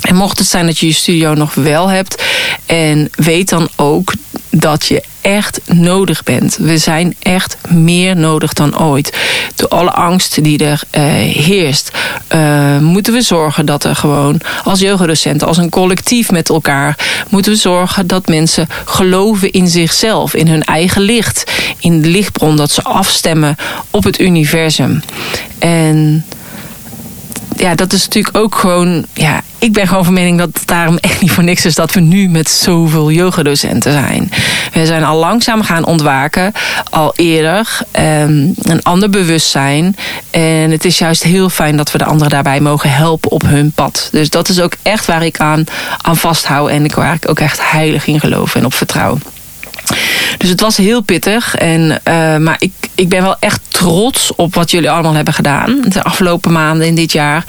En 0.00 0.14
mocht 0.14 0.38
het 0.38 0.46
zijn 0.46 0.66
dat 0.66 0.78
je 0.78 0.86
je 0.86 0.92
studio 0.92 1.34
nog 1.34 1.54
wel 1.54 1.88
hebt 1.88 2.22
en 2.66 3.10
weet 3.16 3.48
dan 3.48 3.68
ook 3.76 4.12
dat 4.50 4.86
je 4.86 5.02
echt 5.20 5.60
nodig 5.66 6.22
bent. 6.22 6.56
We 6.56 6.78
zijn 6.78 7.16
echt 7.18 7.56
meer 7.68 8.16
nodig 8.16 8.52
dan 8.52 8.78
ooit. 8.78 9.16
Door 9.54 9.68
alle 9.68 9.90
angst 9.90 10.44
die 10.44 10.64
er 10.64 10.82
uh, 10.90 11.02
heerst, 11.44 11.90
uh, 12.34 12.78
moeten 12.78 13.12
we 13.12 13.22
zorgen 13.22 13.66
dat 13.66 13.84
er 13.84 13.96
gewoon 13.96 14.40
als 14.64 14.80
yogadocenten, 14.80 15.46
als 15.46 15.56
een 15.56 15.70
collectief 15.70 16.30
met 16.30 16.48
elkaar, 16.48 16.98
moeten 17.28 17.52
we 17.52 17.58
zorgen 17.58 18.06
dat 18.06 18.28
mensen 18.28 18.68
geloven 18.84 19.52
in 19.52 19.68
zichzelf, 19.68 20.34
in 20.34 20.48
hun 20.48 20.64
eigen 20.64 21.02
licht, 21.02 21.52
in 21.78 22.02
de 22.02 22.08
lichtbron, 22.08 22.56
dat 22.56 22.70
ze 22.70 22.82
afstemmen 22.82 23.56
op 23.90 24.04
het 24.04 24.20
universum. 24.20 25.02
En 25.58 26.24
ja, 27.58 27.74
dat 27.74 27.92
is 27.92 28.04
natuurlijk 28.04 28.36
ook 28.36 28.54
gewoon. 28.54 29.06
Ja, 29.12 29.42
ik 29.58 29.72
ben 29.72 29.88
gewoon 29.88 30.04
van 30.04 30.12
mening 30.12 30.38
dat 30.38 30.50
het 30.52 30.66
daarom 30.66 30.96
echt 30.96 31.20
niet 31.20 31.30
voor 31.30 31.44
niks 31.44 31.64
is 31.64 31.74
dat 31.74 31.92
we 31.92 32.00
nu 32.00 32.28
met 32.28 32.50
zoveel 32.50 33.10
yogadocenten 33.10 33.92
zijn. 33.92 34.30
We 34.72 34.86
zijn 34.86 35.04
al 35.04 35.18
langzaam 35.18 35.62
gaan 35.62 35.84
ontwaken, 35.84 36.52
al 36.90 37.12
eerder. 37.16 37.78
Um, 37.92 38.54
een 38.56 38.82
ander 38.82 39.10
bewustzijn. 39.10 39.96
En 40.30 40.70
het 40.70 40.84
is 40.84 40.98
juist 40.98 41.22
heel 41.22 41.48
fijn 41.48 41.76
dat 41.76 41.92
we 41.92 41.98
de 41.98 42.04
anderen 42.04 42.30
daarbij 42.30 42.60
mogen 42.60 42.90
helpen 42.90 43.30
op 43.30 43.42
hun 43.42 43.72
pad. 43.72 44.08
Dus 44.12 44.30
dat 44.30 44.48
is 44.48 44.60
ook 44.60 44.72
echt 44.82 45.06
waar 45.06 45.24
ik 45.24 45.38
aan, 45.38 45.64
aan 46.02 46.16
vasthoud 46.16 46.68
en 46.68 46.94
waar 46.94 47.14
ik 47.14 47.28
ook 47.28 47.40
echt 47.40 47.70
heilig 47.70 48.06
in 48.06 48.20
geloof 48.20 48.54
en 48.54 48.64
op 48.64 48.74
vertrouw. 48.74 49.18
Dus 50.38 50.48
het 50.48 50.60
was 50.60 50.76
heel 50.76 51.00
pittig. 51.00 51.54
En, 51.54 51.80
uh, 51.80 52.36
maar 52.36 52.56
ik, 52.58 52.72
ik 52.94 53.08
ben 53.08 53.22
wel 53.22 53.36
echt 53.40 53.60
trots 53.68 54.34
op 54.36 54.54
wat 54.54 54.70
jullie 54.70 54.90
allemaal 54.90 55.14
hebben 55.14 55.34
gedaan. 55.34 55.80
De 55.88 56.02
afgelopen 56.02 56.52
maanden 56.52 56.86
in 56.86 56.94
dit 56.94 57.12
jaar. 57.12 57.44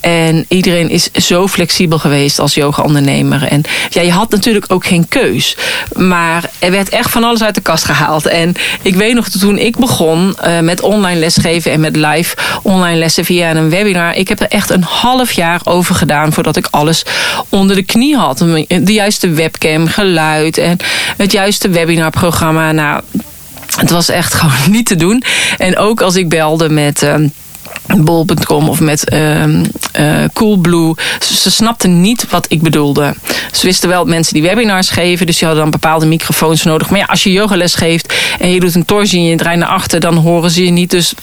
En 0.00 0.44
iedereen 0.48 0.90
is 0.90 1.10
zo 1.10 1.48
flexibel 1.48 1.98
geweest 1.98 2.38
als 2.38 2.54
yoga-ondernemer. 2.54 3.46
En 3.46 3.62
ja, 3.88 4.02
je 4.02 4.10
had 4.10 4.30
natuurlijk 4.30 4.64
ook 4.68 4.86
geen 4.86 5.08
keus. 5.08 5.56
Maar 5.96 6.44
er 6.58 6.70
werd 6.70 6.88
echt 6.88 7.10
van 7.10 7.24
alles 7.24 7.42
uit 7.42 7.54
de 7.54 7.60
kast 7.60 7.84
gehaald. 7.84 8.26
En 8.26 8.54
ik 8.82 8.94
weet 8.94 9.14
nog 9.14 9.28
toen 9.28 9.58
ik 9.58 9.76
begon 9.76 10.36
uh, 10.46 10.60
met 10.60 10.80
online 10.80 11.20
lesgeven 11.20 11.72
en 11.72 11.80
met 11.80 11.96
live 11.96 12.36
online 12.62 12.98
lessen 12.98 13.24
via 13.24 13.50
een 13.50 13.70
webinar. 13.70 14.14
Ik 14.14 14.28
heb 14.28 14.40
er 14.40 14.48
echt 14.48 14.70
een 14.70 14.82
half 14.82 15.32
jaar 15.32 15.60
over 15.64 15.94
gedaan 15.94 16.32
voordat 16.32 16.56
ik 16.56 16.68
alles 16.70 17.04
onder 17.48 17.76
de 17.76 17.82
knie 17.82 18.16
had. 18.16 18.38
De 18.38 18.92
juiste 18.92 19.28
webcam, 19.28 19.86
geluid 19.86 20.58
en 20.58 20.76
het 21.16 21.32
juiste 21.32 21.68
webinarprogramma. 21.86 22.72
Nou, 22.72 23.02
het 23.76 23.90
was 23.90 24.08
echt 24.08 24.34
gewoon 24.34 24.70
niet 24.76 24.86
te 24.86 24.96
doen. 24.96 25.22
En 25.58 25.76
ook 25.76 26.00
als 26.00 26.16
ik 26.16 26.28
belde 26.28 26.68
met. 26.68 27.02
Uh, 27.02 27.14
bol.com 27.96 28.68
of 28.68 28.80
met 28.80 29.12
uh, 29.12 29.44
uh, 29.46 29.62
Coolblue. 30.32 30.94
Ze, 31.20 31.50
snapten 31.50 32.00
niet 32.00 32.26
wat 32.30 32.46
ik 32.48 32.62
bedoelde. 32.62 33.14
Ze 33.52 33.66
wisten 33.66 33.88
wel 33.88 34.04
mensen 34.04 34.34
die 34.34 34.42
webinars 34.42 34.90
geven, 34.90 35.26
dus 35.26 35.38
die 35.38 35.46
hadden 35.46 35.64
dan 35.64 35.80
bepaalde 35.80 36.06
microfoons 36.06 36.62
nodig. 36.62 36.90
Maar 36.90 36.98
ja, 36.98 37.04
als 37.04 37.22
je 37.22 37.32
yogales 37.32 37.74
geeft 37.74 38.14
en 38.38 38.52
je 38.52 38.60
doet 38.60 38.74
een 38.74 38.84
torsie 38.84 39.18
en 39.18 39.26
je 39.26 39.36
draait 39.36 39.58
naar 39.58 39.68
achter, 39.68 40.00
dan 40.00 40.16
horen 40.16 40.50
ze 40.50 40.64
je 40.64 40.70
niet. 40.70 40.90
Dus 40.90 41.14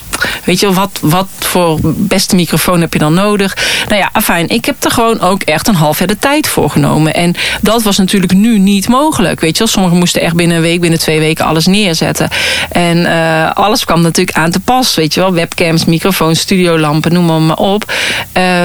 weet 0.44 0.60
je, 0.60 0.72
wat, 0.72 0.98
wat 1.00 1.28
voor 1.38 1.78
beste 1.82 2.34
microfoon 2.34 2.80
heb 2.80 2.92
je 2.92 2.98
dan 2.98 3.14
nodig? 3.14 3.56
Nou 3.88 4.00
ja, 4.00 4.20
fijn. 4.20 4.48
Ik 4.48 4.64
heb 4.64 4.84
er 4.84 4.90
gewoon 4.90 5.20
ook 5.20 5.42
echt 5.42 5.68
een 5.68 5.74
half 5.74 5.98
jaar 5.98 6.08
de 6.08 6.18
tijd 6.18 6.48
voor 6.48 6.70
genomen. 6.70 7.14
En 7.14 7.34
dat 7.60 7.82
was 7.82 7.96
natuurlijk 7.96 8.32
nu 8.32 8.58
niet 8.58 8.88
mogelijk. 8.88 9.40
Weet 9.40 9.58
je, 9.58 9.66
sommigen 9.66 9.98
moesten 9.98 10.20
echt 10.20 10.34
binnen 10.34 10.56
een 10.56 10.62
week, 10.62 10.80
binnen 10.80 10.98
twee 10.98 11.18
weken 11.18 11.44
alles 11.44 11.66
neerzetten. 11.66 12.28
En 12.70 12.98
uh, 12.98 13.50
alles 13.50 13.84
kwam 13.84 14.00
natuurlijk 14.00 14.36
aan 14.36 14.50
te 14.50 14.60
pas. 14.60 14.94
Weet 14.94 15.14
je 15.14 15.20
wel, 15.20 15.32
webcams, 15.32 15.84
microfoons, 15.84 16.29
studiolampen, 16.36 17.12
noem 17.12 17.46
maar 17.46 17.56
op. 17.56 17.92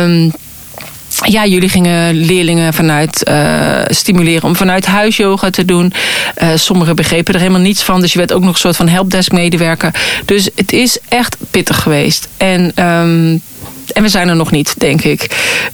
Um, 0.01 0.31
ja, 1.23 1.45
jullie 1.45 1.69
gingen 1.69 2.13
leerlingen 2.13 2.73
vanuit 2.73 3.29
uh, 3.29 3.81
stimuleren 3.87 4.43
om 4.43 4.55
vanuit 4.55 4.85
huis 4.85 5.17
yoga 5.17 5.49
te 5.49 5.65
doen. 5.65 5.93
Uh, 6.43 6.49
sommigen 6.55 6.95
begrepen 6.95 7.33
er 7.33 7.39
helemaal 7.39 7.61
niets 7.61 7.83
van. 7.83 8.01
Dus 8.01 8.11
je 8.11 8.17
werd 8.17 8.33
ook 8.33 8.43
nog 8.43 8.53
een 8.53 8.59
soort 8.59 8.75
van 8.75 8.87
helpdesk 8.87 9.31
medewerker. 9.31 9.93
Dus 10.25 10.49
het 10.55 10.73
is 10.73 10.97
echt 11.09 11.37
pittig 11.51 11.81
geweest. 11.81 12.27
En 12.37 12.85
um, 12.85 13.41
en 13.93 14.03
we 14.03 14.09
zijn 14.09 14.29
er 14.29 14.35
nog 14.35 14.51
niet, 14.51 14.75
denk 14.77 15.01
ik. 15.01 15.27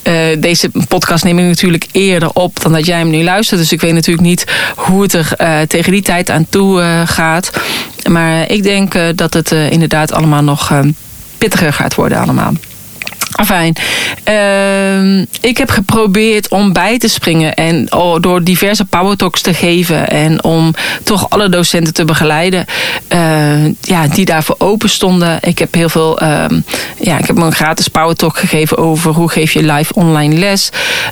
Uh, 0.04 0.14
deze 0.40 0.72
podcast 0.88 1.24
neem 1.24 1.40
ik 1.40 1.46
natuurlijk 1.46 1.86
eerder 1.92 2.30
op 2.34 2.62
dan 2.62 2.72
dat 2.72 2.86
jij 2.86 2.98
hem 2.98 3.10
nu 3.10 3.24
luistert. 3.24 3.60
Dus 3.60 3.72
ik 3.72 3.82
weet 3.82 3.94
natuurlijk 3.94 4.28
niet 4.28 4.46
hoe 4.76 5.02
het 5.02 5.14
er 5.14 5.36
tegen 5.68 5.92
die 5.92 6.02
tijd 6.02 6.30
aan 6.30 6.46
toe 6.50 7.04
gaat. 7.06 7.52
Maar 8.10 8.50
ik 8.52 8.64
denk 8.64 8.94
dat 9.16 9.34
het 9.34 9.52
inderdaad 9.52 10.12
allemaal 10.12 10.44
nog 10.44 10.72
pittiger 11.42 11.74
gaat 11.74 11.96
worden 11.96 12.18
allemaal. 12.18 12.54
Fijn. 13.46 13.76
Uh, 14.30 15.26
ik 15.42 15.58
heb 15.58 15.70
geprobeerd 15.70 16.50
om 16.50 16.74
bij 16.74 16.98
te 16.98 17.08
springen 17.08 17.54
en 17.54 17.94
oh, 17.94 18.20
door 18.20 18.44
diverse 18.44 18.86
power 18.86 19.18
talks 19.18 19.42
te 19.42 19.54
geven 19.54 20.10
en 20.10 20.44
om 20.44 20.74
toch 21.04 21.30
alle 21.30 21.50
docenten 21.50 21.94
te 21.94 22.06
begeleiden 22.06 22.66
uh, 23.14 23.66
ja, 23.82 24.08
die 24.08 24.26
daarvoor 24.26 24.56
open 24.58 24.90
stonden. 24.90 25.38
Ik 25.42 25.60
heb 25.60 25.74
heel 25.74 25.90
veel, 25.90 26.24
uh, 26.24 26.46
ja, 27.00 27.18
ik 27.18 27.28
heb 27.28 27.38
een 27.38 27.52
gratis 27.54 27.88
power 27.88 28.16
talk 28.16 28.38
gegeven 28.38 28.78
over 28.78 29.12
hoe 29.12 29.30
geef 29.30 29.52
je 29.52 29.64
live 29.64 29.94
online 29.94 30.36
les. 30.36 30.70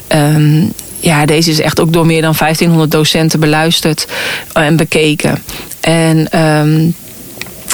Ehm, 0.07 0.63
ja, 0.99 1.25
deze 1.25 1.49
is 1.49 1.61
echt 1.61 1.79
ook 1.79 1.93
door 1.93 2.05
meer 2.05 2.21
dan 2.21 2.35
1500 2.37 2.91
docenten 2.91 3.39
beluisterd 3.39 4.07
en 4.53 4.75
bekeken. 4.75 5.43
En 5.79 6.31
ehm, 6.31 6.89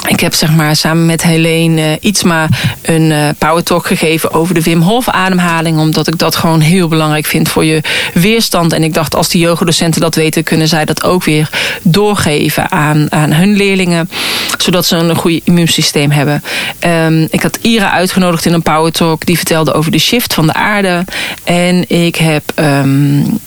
ik 0.08 0.20
heb 0.20 0.34
zeg 0.34 0.52
maar 0.52 0.76
samen 0.76 1.06
met 1.06 1.24
Helene 1.24 1.82
uh, 1.82 1.92
Ietsma 2.00 2.48
een 2.82 3.12
uh, 3.12 3.30
power 3.38 3.64
talk 3.64 3.86
gegeven 3.86 4.32
over 4.32 4.54
de 4.54 4.62
Wim 4.62 4.82
Hof 4.82 5.10
ademhaling. 5.10 5.80
Omdat 5.80 6.08
ik 6.08 6.18
dat 6.18 6.36
gewoon 6.36 6.60
heel 6.60 6.88
belangrijk 6.88 7.26
vind 7.26 7.50
voor 7.50 7.66
je 7.66 7.82
weerstand. 8.14 8.74
En 8.74 8.84
ik 8.84 8.94
dacht 8.94 9.16
als 9.16 9.30
die 9.30 9.42
yogadocenten 9.42 10.02
dat 10.02 10.16
weten 10.16 10.44
kunnen 10.44 10.68
zij 10.68 10.86
dat 10.86 11.04
ook 11.04 11.24
weer 11.24 11.50
doorgeven 11.82 12.72
aan, 12.72 13.12
aan 13.12 13.34
hun 13.34 13.56
leerlingen. 13.56 14.10
Zodat 14.58 14.86
ze 14.86 14.96
een 14.96 15.16
goed 15.16 15.42
immuunsysteem 15.44 16.12
hebben. 16.12 16.44
Um, 16.80 17.28
ik 17.30 17.42
had 17.42 17.60
Ira 17.62 17.92
uitgenodigd 17.92 18.46
in 18.46 18.54
een 18.54 18.62
power 18.62 18.92
talk. 18.92 19.26
Die 19.26 19.38
vertelde 19.38 19.74
over 19.74 19.92
de 19.92 20.00
shift 20.00 20.34
van 20.34 20.48
de 20.48 20.54
aarde. 20.54 21.04
En 21.44 21.90
ik 21.90 22.16
heb... 22.16 22.44
Um, 22.60 23.40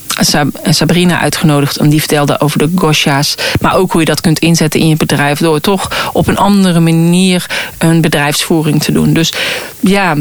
Sabrina 0.64 1.20
uitgenodigd. 1.20 1.76
En 1.76 1.88
die 1.88 2.00
vertelde 2.00 2.40
over 2.40 2.58
de 2.58 2.70
gosha's. 2.74 3.34
Maar 3.60 3.76
ook 3.76 3.92
hoe 3.92 4.00
je 4.00 4.06
dat 4.06 4.20
kunt 4.20 4.38
inzetten 4.38 4.80
in 4.80 4.88
je 4.88 4.96
bedrijf. 4.96 5.38
Door 5.38 5.60
toch 5.60 6.10
op 6.12 6.26
een 6.26 6.38
andere 6.38 6.80
manier 6.80 7.46
een 7.78 8.00
bedrijfsvoering 8.00 8.82
te 8.82 8.92
doen. 8.92 9.12
Dus 9.12 9.32
ja. 9.80 10.16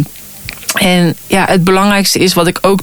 En 0.73 1.15
ja, 1.27 1.45
het 1.47 1.63
belangrijkste 1.63 2.19
is 2.19 2.33
wat 2.33 2.47
ik 2.47 2.57
ook 2.61 2.79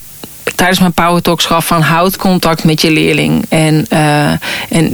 tijdens 0.54 0.78
mijn 0.78 0.92
Power 0.92 1.22
Talks 1.22 1.44
gaf 1.44 1.66
van 1.66 1.82
houd 1.82 2.16
contact 2.16 2.64
met 2.64 2.80
je 2.80 2.90
leerling. 2.90 3.44
En, 3.48 3.86
uh, 3.92 4.30
en, 4.30 4.40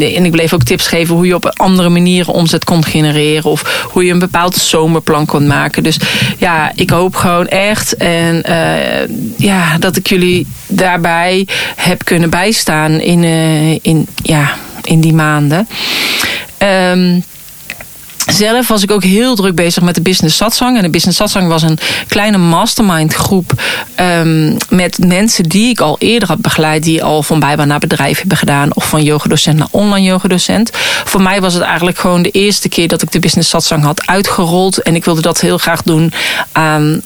en 0.01 0.25
ik 0.25 0.31
bleef 0.31 0.53
ook 0.55 0.63
tips 0.63 0.87
geven 0.87 1.15
hoe 1.15 1.27
je 1.27 1.35
op 1.35 1.53
andere 1.57 1.89
manieren 1.89 2.35
omzet 2.35 2.65
kon 2.65 2.85
genereren. 2.85 3.51
Of 3.51 3.87
hoe 3.93 4.05
je 4.05 4.13
een 4.13 4.19
bepaald 4.19 4.55
zomerplan 4.55 5.27
kon 5.27 5.47
maken. 5.47 5.83
Dus 5.83 5.99
ja, 6.39 6.73
ik 6.75 6.91
hoop 6.91 7.15
gewoon 7.15 7.49
echt 7.49 7.97
en, 7.97 8.43
uh, 8.49 9.37
ja, 9.37 9.79
dat 9.79 9.97
ik 9.97 10.07
jullie 10.09 10.47
daarbij 10.67 11.47
heb 11.77 12.05
kunnen 12.05 12.31
bijstaan 12.31 13.01
in, 13.01 13.23
uh, 13.23 13.73
in, 13.73 14.07
ja, 14.23 14.55
in 14.83 15.01
die 15.01 15.15
maanden. 15.15 15.69
Um, 16.59 17.25
zelf 18.27 18.69
was 18.69 18.83
ik 18.83 18.91
ook 18.91 19.03
heel 19.03 19.35
druk 19.35 19.55
bezig 19.55 19.83
met 19.83 19.95
de 19.95 20.01
Business 20.01 20.37
Satsang. 20.37 20.77
En 20.77 20.83
de 20.83 20.91
Business 20.91 21.19
Satsang 21.19 21.49
was 21.49 21.63
een 21.63 21.79
kleine 22.09 22.39
mastermind 22.39 23.15
groep 23.15 23.53
um, 24.01 24.57
met 24.69 24.99
mensen 25.07 25.45
die 25.45 25.69
ik 25.69 25.81
al 25.81 25.97
eerder 25.99 26.29
had 26.29 26.41
begeleid. 26.41 26.83
Die 26.83 27.05
al 27.05 27.23
van 27.23 27.41
bijbaan 27.41 27.69
naar 27.69 27.79
bedrijf 27.79 28.19
hebben 28.19 28.37
gedaan. 28.37 28.75
Of 28.75 28.89
van 28.89 29.03
yogadocent 29.03 29.59
naar 29.59 29.69
online 29.71 30.07
yogadocent. 30.07 30.71
Voor 31.05 31.23
mij 31.23 31.41
was 31.41 31.55
het 31.55 31.63
eigenlijk 31.63 31.99
gewoon 31.99 32.23
de 32.23 32.31
eerste 32.31 32.69
keer 32.69 32.89
dat 32.89 33.03
ik 33.03 33.13
de 33.13 33.19
Business 33.19 33.49
Satsang 33.49 33.83
had 33.83 34.07
uitgerold. 34.07 34.79
En 34.79 34.95
ik 34.95 35.05
wilde 35.05 35.23
dat 35.23 35.41
heel 35.41 35.59
graag 35.59 35.83
doen 35.83 36.13
aan 36.53 37.03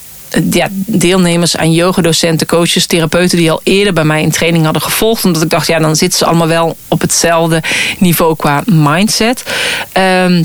ja, 0.51 0.69
deelnemers 0.71 1.57
aan 1.57 1.73
yogadocenten, 1.73 2.47
coaches, 2.47 2.87
therapeuten 2.87 3.39
die 3.39 3.51
al 3.51 3.61
eerder 3.63 3.93
bij 3.93 4.05
mij 4.05 4.23
in 4.23 4.31
training 4.31 4.65
hadden 4.65 4.83
gevolgd. 4.83 5.25
Omdat 5.25 5.43
ik 5.43 5.51
dacht, 5.51 5.67
ja, 5.67 5.79
dan 5.79 5.97
zitten 5.97 6.19
ze 6.19 6.25
allemaal 6.25 6.49
wel 6.49 6.77
op 6.89 7.01
hetzelfde 7.01 7.63
niveau 7.99 8.37
qua 8.37 8.63
mindset. 8.67 9.43
Um, 10.25 10.45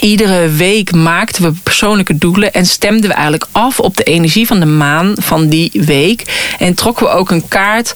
Iedere 0.00 0.48
week 0.48 0.92
maakten 0.92 1.42
we 1.42 1.52
persoonlijke 1.62 2.18
doelen 2.18 2.52
en 2.52 2.66
stemden 2.66 3.08
we 3.10 3.14
eigenlijk 3.14 3.46
af 3.52 3.80
op 3.80 3.96
de 3.96 4.02
energie 4.02 4.46
van 4.46 4.60
de 4.60 4.66
maan 4.66 5.12
van 5.16 5.48
die 5.48 5.70
week. 5.72 6.22
En 6.58 6.74
trokken 6.74 7.06
we 7.06 7.12
ook 7.12 7.30
een 7.30 7.48
kaart, 7.48 7.94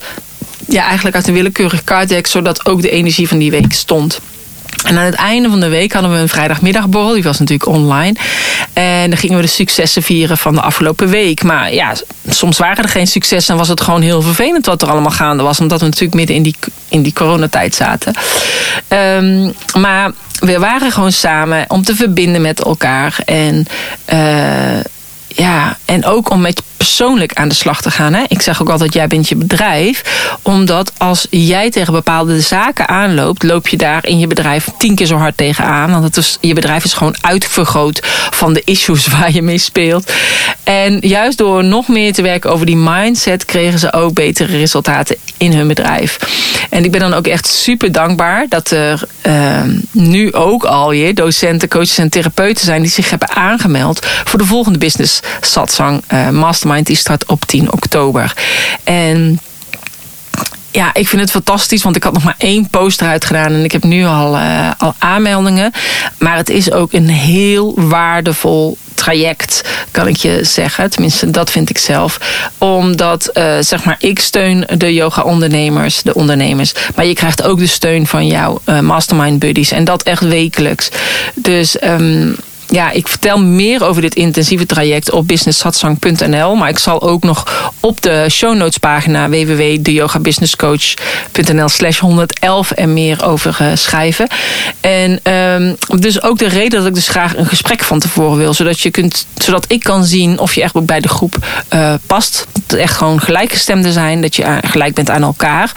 ja, 0.69 0.85
eigenlijk 0.85 1.17
uit 1.17 1.29
een 1.29 1.35
willekeurig 1.35 1.85
kaartdek, 1.85 2.27
zodat 2.27 2.67
ook 2.67 2.83
de 2.83 2.91
energie 2.91 3.29
van 3.29 3.39
die 3.39 3.51
week 3.51 3.73
stond. 3.73 4.21
En 4.85 4.99
aan 4.99 5.05
het 5.05 5.15
einde 5.15 5.49
van 5.49 5.61
de 5.61 5.69
week 5.69 5.93
hadden 5.93 6.13
we 6.13 6.19
een 6.19 6.29
vrijdagmiddagborrel. 6.29 7.13
Die 7.13 7.23
was 7.23 7.39
natuurlijk 7.39 7.69
online. 7.69 8.17
En 8.73 9.11
dan 9.11 9.19
gingen 9.19 9.37
we 9.37 9.43
de 9.43 9.49
successen 9.49 10.03
vieren 10.03 10.39
van 10.39 10.55
de 10.55 10.61
afgelopen 10.61 11.09
week. 11.09 11.43
Maar 11.43 11.75
ja, 11.75 11.93
soms 12.29 12.59
waren 12.59 12.85
er 12.85 12.91
geen 12.91 13.07
successen. 13.07 13.53
En 13.53 13.59
was 13.59 13.69
het 13.69 13.81
gewoon 13.81 14.03
heel 14.03 14.23
vervelend 14.23 14.67
wat 14.67 14.83
er 14.83 14.91
allemaal 14.91 15.11
gaande 15.11 15.43
was. 15.43 15.61
Omdat 15.61 15.81
we 15.81 15.87
natuurlijk 15.87 16.15
midden 16.15 16.37
in 16.37 16.43
die, 16.43 16.57
in 16.89 17.03
die 17.03 17.13
coronatijd 17.13 17.75
zaten. 17.75 18.15
Um, 18.89 19.55
maar 19.81 20.13
we 20.41 20.59
waren 20.59 20.93
gewoon 20.93 21.13
samen 21.13 21.65
om 21.69 21.85
te 21.85 21.95
verbinden 21.95 22.43
met 22.43 22.65
elkaar. 22.65 23.19
En 23.25 23.67
uh, 24.13 24.81
ja, 25.27 25.79
en 25.85 26.05
ook 26.05 26.31
om 26.31 26.41
met 26.41 26.63
persoonlijk 26.81 27.35
aan 27.35 27.49
de 27.49 27.55
slag 27.55 27.83
te 27.83 27.91
gaan. 27.91 28.15
Hè? 28.15 28.25
Ik 28.29 28.43
zeg 28.43 28.61
ook 28.61 28.69
altijd, 28.69 28.93
jij 28.93 29.07
bent 29.07 29.29
je 29.29 29.37
bedrijf. 29.37 30.03
Omdat 30.43 30.93
als 30.99 31.27
jij 31.31 31.71
tegen 31.71 31.93
bepaalde 31.93 32.41
zaken 32.41 32.89
aanloopt, 32.89 33.43
loop 33.43 33.69
je 33.69 33.77
daar 33.77 34.07
in 34.07 34.19
je 34.19 34.27
bedrijf 34.27 34.69
tien 34.79 34.95
keer 34.95 35.07
zo 35.07 35.17
hard 35.17 35.37
tegenaan. 35.37 35.91
Want 35.91 36.05
het 36.05 36.17
is, 36.17 36.39
je 36.41 36.55
bedrijf 36.55 36.85
is 36.85 36.93
gewoon 36.93 37.17
uitvergroot 37.21 38.01
van 38.31 38.53
de 38.53 38.63
issues 38.65 39.07
waar 39.19 39.33
je 39.33 39.43
mee 39.43 39.59
speelt. 39.59 40.13
En 40.65 40.99
juist 41.01 41.39
door 41.39 41.65
nog 41.65 41.89
meer 41.89 42.13
te 42.13 42.23
werken 42.23 42.51
over 42.51 42.67
die 42.67 42.77
mindset, 42.77 43.45
kregen 43.45 43.79
ze 43.79 43.93
ook 43.93 44.15
betere 44.15 44.57
resultaten 44.57 45.17
in 45.37 45.53
hun 45.53 45.69
bedrijf. 45.69 46.19
En 46.71 46.85
ik 46.85 46.91
ben 46.91 47.01
dan 47.01 47.15
ook 47.15 47.27
echt 47.27 47.47
super 47.47 47.93
dankbaar 47.93 48.47
dat 48.49 48.71
er 48.71 49.03
uh, 49.27 49.63
nu 49.91 50.33
ook 50.33 50.65
alweer 50.65 51.15
docenten, 51.15 51.69
coaches 51.69 51.99
en 51.99 52.09
therapeuten 52.09 52.65
zijn 52.65 52.83
die 52.83 52.91
zich 52.91 53.11
hebben 53.11 53.31
aangemeld 53.31 54.07
voor 54.25 54.39
de 54.39 54.45
volgende 54.45 54.79
business 54.79 55.21
satsang 55.41 56.03
uh, 56.13 56.29
mastermind 56.29 56.69
die 56.79 56.97
start 56.97 57.27
op 57.27 57.45
10 57.45 57.73
oktober. 57.73 58.35
En 58.85 59.41
ja, 60.71 60.95
ik 60.95 61.09
vind 61.09 61.23
het 61.23 61.31
fantastisch, 61.31 61.83
want 61.83 61.97
ik 61.97 62.03
had 62.03 62.13
nog 62.13 62.25
maar 62.25 62.35
één 62.39 62.69
post 62.69 63.01
eruit 63.01 63.25
gedaan 63.25 63.53
en 63.53 63.65
ik 63.65 63.73
heb 63.73 63.85
nu 63.85 64.05
al, 64.05 64.37
uh, 64.37 64.71
al 64.79 64.95
aanmeldingen. 64.99 65.73
Maar 66.19 66.37
het 66.37 66.51
is 66.51 66.73
ook 66.73 66.93
een 66.93 67.09
heel 67.09 67.75
waardevol 67.77 68.79
traject, 68.95 69.65
kan 69.91 70.09
ik 70.09 70.17
je 70.17 70.39
zeggen. 70.43 70.91
Tenminste, 70.91 71.31
dat 71.31 71.51
vind 71.51 71.71
ik 71.71 71.79
zelf. 71.79 72.21
Omdat, 72.59 73.31
uh, 73.35 73.55
zeg 73.61 73.85
maar, 73.85 73.97
ik 73.99 74.21
steun 74.21 74.67
de 74.77 74.95
yoga-ondernemers, 74.95 76.03
de 76.03 76.15
ondernemers. 76.15 76.73
Maar 76.95 77.07
je 77.07 77.15
krijgt 77.15 77.43
ook 77.43 77.59
de 77.59 77.67
steun 77.67 78.07
van 78.07 78.27
jouw 78.27 78.61
uh, 78.67 78.81
mastermind 78.81 79.39
buddies. 79.39 79.71
En 79.71 79.85
dat 79.85 80.03
echt 80.03 80.23
wekelijks. 80.23 80.89
Dus 81.35 81.83
um, 81.83 82.37
ja, 82.71 82.91
ik 82.91 83.09
vertel 83.09 83.39
meer 83.39 83.85
over 83.85 84.03
dit 84.03 84.15
intensieve 84.15 84.67
traject 84.67 85.11
op 85.11 85.27
businesssatsang.nl. 85.27 86.55
Maar 86.55 86.69
ik 86.69 86.79
zal 86.79 87.03
ook 87.03 87.23
nog 87.23 87.71
op 87.81 88.03
de 88.03 88.27
show 88.31 88.57
notes 88.57 88.79
pagina 88.79 89.29
www.deyogabusinesscoach.nl 89.29 91.69
slash 91.69 91.99
111 91.99 92.71
en 92.71 92.93
meer 92.93 93.25
over 93.25 93.59
uh, 93.63 93.69
schrijven. 93.75 94.29
En 94.81 95.33
um, 95.33 95.77
dus 96.01 96.23
ook 96.23 96.39
de 96.39 96.49
reden 96.49 96.79
dat 96.79 96.89
ik 96.89 96.95
dus 96.95 97.09
graag 97.09 97.37
een 97.37 97.47
gesprek 97.47 97.85
van 97.85 97.99
tevoren 97.99 98.39
wil. 98.39 98.55
Zodat, 98.55 98.81
je 98.81 98.91
kunt, 98.91 99.27
zodat 99.35 99.65
ik 99.69 99.81
kan 99.81 100.05
zien 100.05 100.39
of 100.39 100.55
je 100.55 100.63
echt 100.63 100.85
bij 100.85 101.01
de 101.01 101.09
groep 101.09 101.37
uh, 101.75 101.95
past. 102.07 102.47
Dat 102.67 102.79
echt 102.79 102.97
gewoon 102.97 103.21
gelijkgestemden 103.21 103.93
zijn. 103.93 104.21
Dat 104.21 104.37
je 104.37 104.59
gelijk 104.63 104.95
bent 104.95 105.11
aan 105.11 105.23
elkaar. 105.23 105.73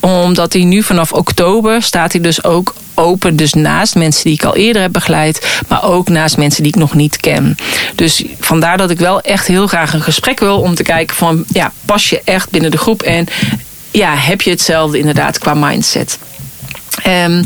Omdat 0.00 0.52
hij 0.52 0.64
nu 0.64 0.82
vanaf 0.82 1.12
oktober 1.12 1.82
staat 1.82 2.12
hij 2.12 2.20
dus 2.20 2.44
ook 2.44 2.74
open. 2.96 3.36
Dus 3.36 3.52
naast 3.52 3.94
mensen 3.94 4.24
die 4.24 4.32
ik 4.32 4.44
al 4.44 4.56
eerder 4.56 4.82
heb 4.82 4.92
begeleid, 4.92 5.60
maar 5.68 5.84
ook 5.84 6.08
naast 6.08 6.36
mensen 6.36 6.62
die 6.62 6.72
ik 6.72 6.78
nog 6.78 6.94
niet 6.94 7.16
ken. 7.16 7.56
Dus 7.94 8.24
vandaar 8.40 8.76
dat 8.76 8.90
ik 8.90 8.98
wel 8.98 9.20
echt 9.20 9.46
heel 9.46 9.66
graag 9.66 9.92
een 9.92 10.02
gesprek 10.02 10.40
wil 10.40 10.60
om 10.60 10.74
te 10.74 10.82
kijken 10.82 11.16
van 11.16 11.44
ja, 11.48 11.72
pas 11.84 12.10
je 12.10 12.20
echt 12.24 12.50
binnen 12.50 12.70
de 12.70 12.78
groep 12.78 13.02
en 13.02 13.26
ja, 13.90 14.14
heb 14.14 14.42
je 14.42 14.50
hetzelfde 14.50 14.98
inderdaad 14.98 15.38
qua 15.38 15.54
mindset. 15.54 16.18
Um, 17.06 17.44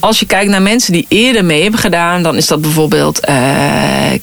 als 0.00 0.18
je 0.18 0.26
kijkt 0.26 0.50
naar 0.50 0.62
mensen 0.62 0.92
die 0.92 1.06
eerder 1.08 1.44
mee 1.44 1.62
hebben 1.62 1.80
gedaan, 1.80 2.22
dan 2.22 2.36
is 2.36 2.46
dat 2.46 2.60
bijvoorbeeld 2.60 3.28
uh, 3.28 3.36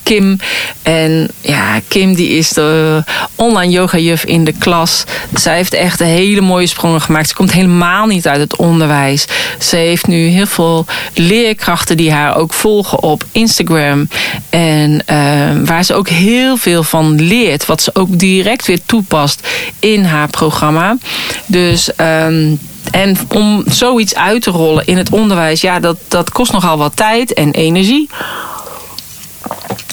Kim. 0.03 0.39
En 0.81 1.29
ja, 1.41 1.79
Kim 1.87 2.13
die 2.15 2.29
is 2.29 2.49
de 2.49 3.03
online 3.35 3.71
yoga 3.71 3.97
juf 3.97 4.23
in 4.23 4.43
de 4.43 4.53
klas. 4.59 5.03
Zij 5.33 5.55
heeft 5.55 5.73
echt 5.73 5.99
hele 5.99 6.41
mooie 6.41 6.67
sprongen 6.67 7.01
gemaakt. 7.01 7.27
Ze 7.27 7.35
komt 7.35 7.51
helemaal 7.51 8.05
niet 8.05 8.27
uit 8.27 8.39
het 8.39 8.55
onderwijs. 8.55 9.25
Ze 9.59 9.75
heeft 9.75 10.07
nu 10.07 10.27
heel 10.27 10.45
veel 10.45 10.85
leerkrachten 11.13 11.97
die 11.97 12.11
haar 12.11 12.35
ook 12.35 12.53
volgen 12.53 13.03
op 13.03 13.23
Instagram. 13.31 14.07
En 14.49 14.91
uh, 14.91 15.65
waar 15.65 15.83
ze 15.83 15.93
ook 15.93 16.09
heel 16.09 16.57
veel 16.57 16.83
van 16.83 17.21
leert. 17.21 17.65
Wat 17.65 17.81
ze 17.81 17.95
ook 17.95 18.19
direct 18.19 18.65
weer 18.65 18.79
toepast 18.85 19.47
in 19.79 20.03
haar 20.03 20.29
programma. 20.29 20.97
Dus 21.45 21.89
um, 21.97 22.59
en 22.91 23.17
om 23.33 23.63
zoiets 23.67 24.15
uit 24.15 24.41
te 24.41 24.49
rollen 24.49 24.85
in 24.85 24.97
het 24.97 25.09
onderwijs, 25.09 25.61
ja, 25.61 25.79
dat, 25.79 25.97
dat 26.07 26.29
kost 26.29 26.51
nogal 26.51 26.77
wat 26.77 26.95
tijd 26.95 27.33
en 27.33 27.51
energie. 27.51 28.09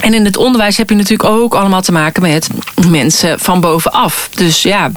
En 0.01 0.15
in 0.15 0.25
het 0.25 0.37
onderwijs 0.37 0.77
heb 0.77 0.89
je 0.89 0.97
natuurlijk 0.97 1.29
ook 1.29 1.55
allemaal 1.55 1.83
te 1.83 1.93
maken 1.93 2.23
met 2.23 2.49
mensen 2.89 3.39
van 3.41 3.61
bovenaf. 3.61 4.29
Dus 4.35 4.63
ja, 4.63 4.91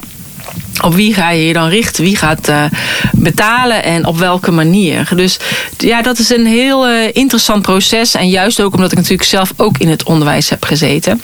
op 0.82 0.94
wie 0.94 1.14
ga 1.14 1.30
je 1.30 1.46
je 1.46 1.52
dan 1.52 1.68
richten? 1.68 2.04
Wie 2.04 2.16
gaat 2.16 2.48
uh, 2.48 2.64
betalen 3.12 3.82
en 3.82 4.06
op 4.06 4.18
welke 4.18 4.50
manier? 4.50 5.08
Dus 5.14 5.38
ja, 5.78 6.02
dat 6.02 6.18
is 6.18 6.30
een 6.30 6.46
heel 6.46 6.88
uh, 6.88 7.04
interessant 7.12 7.62
proces. 7.62 8.14
En 8.14 8.28
juist 8.28 8.60
ook 8.60 8.74
omdat 8.74 8.90
ik 8.90 8.98
natuurlijk 8.98 9.28
zelf 9.28 9.52
ook 9.56 9.78
in 9.78 9.88
het 9.88 10.02
onderwijs 10.02 10.48
heb 10.48 10.64
gezeten. 10.64 11.20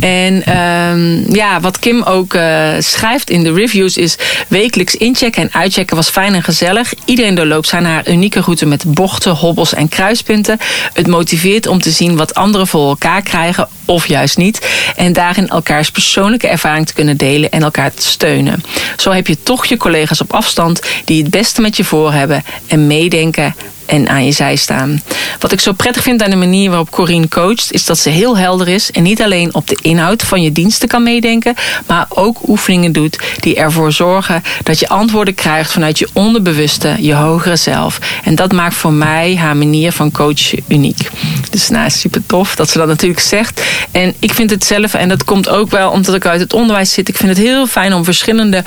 En 0.00 0.58
um, 0.58 1.34
ja, 1.34 1.60
wat 1.60 1.78
Kim 1.78 2.02
ook 2.02 2.34
uh, 2.34 2.68
schrijft 2.78 3.30
in 3.30 3.42
de 3.42 3.52
reviews 3.52 3.96
is... 3.96 4.16
wekelijks 4.48 4.94
inchecken 4.94 5.42
en 5.42 5.52
uitchecken 5.52 5.96
was 5.96 6.08
fijn 6.08 6.34
en 6.34 6.42
gezellig. 6.42 6.92
Iedereen 7.04 7.34
doorloopt 7.34 7.68
zijn 7.68 7.84
haar 7.84 8.08
unieke 8.08 8.40
route 8.40 8.66
met 8.66 8.94
bochten, 8.94 9.32
hobbels 9.32 9.74
en 9.74 9.88
kruispunten. 9.88 10.58
Het 10.92 11.06
motiveert 11.06 11.66
om 11.66 11.80
te 11.80 11.90
zien 11.90 12.16
wat 12.16 12.34
anderen 12.34 12.66
voor 12.66 12.88
elkaar 12.88 13.22
krijgen 13.22 13.68
of 13.84 14.06
juist 14.06 14.36
niet. 14.36 14.66
En 14.96 15.12
daarin 15.12 15.48
elkaars 15.48 15.90
persoonlijke 15.90 16.48
ervaring 16.48 16.86
te 16.86 16.92
kunnen 16.92 17.16
delen 17.16 17.50
en 17.50 17.62
elkaar 17.62 17.94
te 17.94 18.02
steunen. 18.02 18.62
Zo 18.96 19.10
heb 19.10 19.26
je 19.26 19.42
toch 19.42 19.66
je 19.66 19.76
collega's 19.76 20.20
op 20.20 20.32
afstand 20.32 20.80
die 21.04 21.22
het 21.22 21.30
beste 21.30 21.60
met 21.60 21.76
je 21.76 21.84
voor 21.84 22.12
hebben... 22.12 22.44
en 22.66 22.86
meedenken 22.86 23.54
en 23.88 24.08
aan 24.08 24.24
je 24.24 24.32
zij 24.32 24.56
staan. 24.56 25.02
Wat 25.38 25.52
ik 25.52 25.60
zo 25.60 25.72
prettig 25.72 26.02
vind 26.02 26.22
aan 26.22 26.30
de 26.30 26.36
manier 26.36 26.68
waarop 26.68 26.90
Corine 26.90 27.28
coacht, 27.28 27.72
is 27.72 27.84
dat 27.84 27.98
ze 27.98 28.08
heel 28.08 28.38
helder 28.38 28.68
is 28.68 28.90
en 28.90 29.02
niet 29.02 29.22
alleen 29.22 29.54
op 29.54 29.68
de 29.68 29.78
inhoud 29.82 30.22
van 30.22 30.42
je 30.42 30.52
diensten 30.52 30.88
kan 30.88 31.02
meedenken, 31.02 31.54
maar 31.86 32.06
ook 32.08 32.48
oefeningen 32.48 32.92
doet 32.92 33.18
die 33.40 33.56
ervoor 33.56 33.92
zorgen 33.92 34.42
dat 34.62 34.78
je 34.78 34.88
antwoorden 34.88 35.34
krijgt 35.34 35.72
vanuit 35.72 35.98
je 35.98 36.08
onderbewuste, 36.12 36.96
je 37.00 37.14
hogere 37.14 37.56
zelf. 37.56 37.98
En 38.24 38.34
dat 38.34 38.52
maakt 38.52 38.74
voor 38.74 38.92
mij 38.92 39.36
haar 39.36 39.56
manier 39.56 39.92
van 39.92 40.10
coachen 40.10 40.64
uniek. 40.68 41.10
Dus 41.50 41.68
nou, 41.68 41.90
super 41.90 42.26
tof 42.26 42.54
dat 42.54 42.70
ze 42.70 42.78
dat 42.78 42.86
natuurlijk 42.86 43.20
zegt. 43.20 43.62
En 43.90 44.14
ik 44.18 44.32
vind 44.32 44.50
het 44.50 44.64
zelf, 44.64 44.94
en 44.94 45.08
dat 45.08 45.24
komt 45.24 45.48
ook 45.48 45.70
wel 45.70 45.90
omdat 45.90 46.14
ik 46.14 46.26
uit 46.26 46.40
het 46.40 46.52
onderwijs 46.52 46.92
zit, 46.92 47.08
ik 47.08 47.16
vind 47.16 47.28
het 47.28 47.46
heel 47.46 47.66
fijn 47.66 47.94
om 47.94 48.04
verschillende 48.04 48.64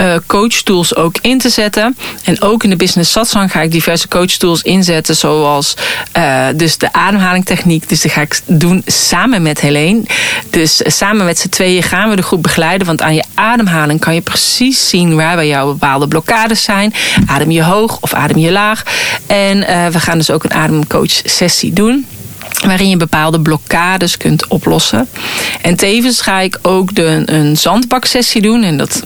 uh, 0.00 0.14
coachtools 0.26 0.94
ook 0.94 1.16
in 1.20 1.38
te 1.38 1.48
zetten. 1.48 1.96
En 2.24 2.40
ook 2.40 2.64
in 2.64 2.70
de 2.70 2.76
business 2.76 3.12
satsang 3.12 3.50
ga 3.50 3.60
ik 3.60 3.70
diverse 3.70 4.08
coachtools 4.08 4.57
inzetten, 4.62 5.16
zoals 5.16 5.74
uh, 6.16 6.46
dus 6.54 6.78
de 6.78 6.92
ademhalingtechniek. 6.92 7.88
Dus 7.88 8.00
die 8.00 8.10
ga 8.10 8.20
ik 8.20 8.40
doen 8.46 8.82
samen 8.86 9.42
met 9.42 9.60
Helene. 9.60 10.02
Dus 10.50 10.82
samen 10.84 11.24
met 11.24 11.38
z'n 11.38 11.48
tweeën 11.48 11.82
gaan 11.82 12.10
we 12.10 12.16
de 12.16 12.22
groep 12.22 12.42
begeleiden. 12.42 12.86
Want 12.86 13.02
aan 13.02 13.14
je 13.14 13.24
ademhaling 13.34 14.00
kan 14.00 14.14
je 14.14 14.20
precies 14.20 14.88
zien 14.88 15.16
waar 15.16 15.36
bij 15.36 15.46
jou 15.46 15.72
bepaalde 15.72 16.08
blokkades 16.08 16.62
zijn. 16.62 16.94
Adem 17.26 17.50
je 17.50 17.62
hoog 17.62 17.98
of 18.00 18.14
adem 18.14 18.38
je 18.38 18.52
laag. 18.52 18.82
En 19.26 19.56
uh, 19.56 19.86
we 19.86 20.00
gaan 20.00 20.18
dus 20.18 20.30
ook 20.30 20.44
een 20.44 20.54
ademcoach 20.54 21.20
sessie 21.24 21.72
doen 21.72 22.06
waarin 22.66 22.88
je 22.88 22.96
bepaalde 22.96 23.40
blokkades 23.40 24.16
kunt 24.16 24.46
oplossen. 24.46 25.08
En 25.62 25.76
tevens 25.76 26.20
ga 26.20 26.40
ik 26.40 26.58
ook 26.62 26.94
de, 26.94 27.22
een 27.24 27.56
zandbaksessie 27.56 28.42
doen. 28.42 28.62
En 28.62 28.76
dat 28.76 29.02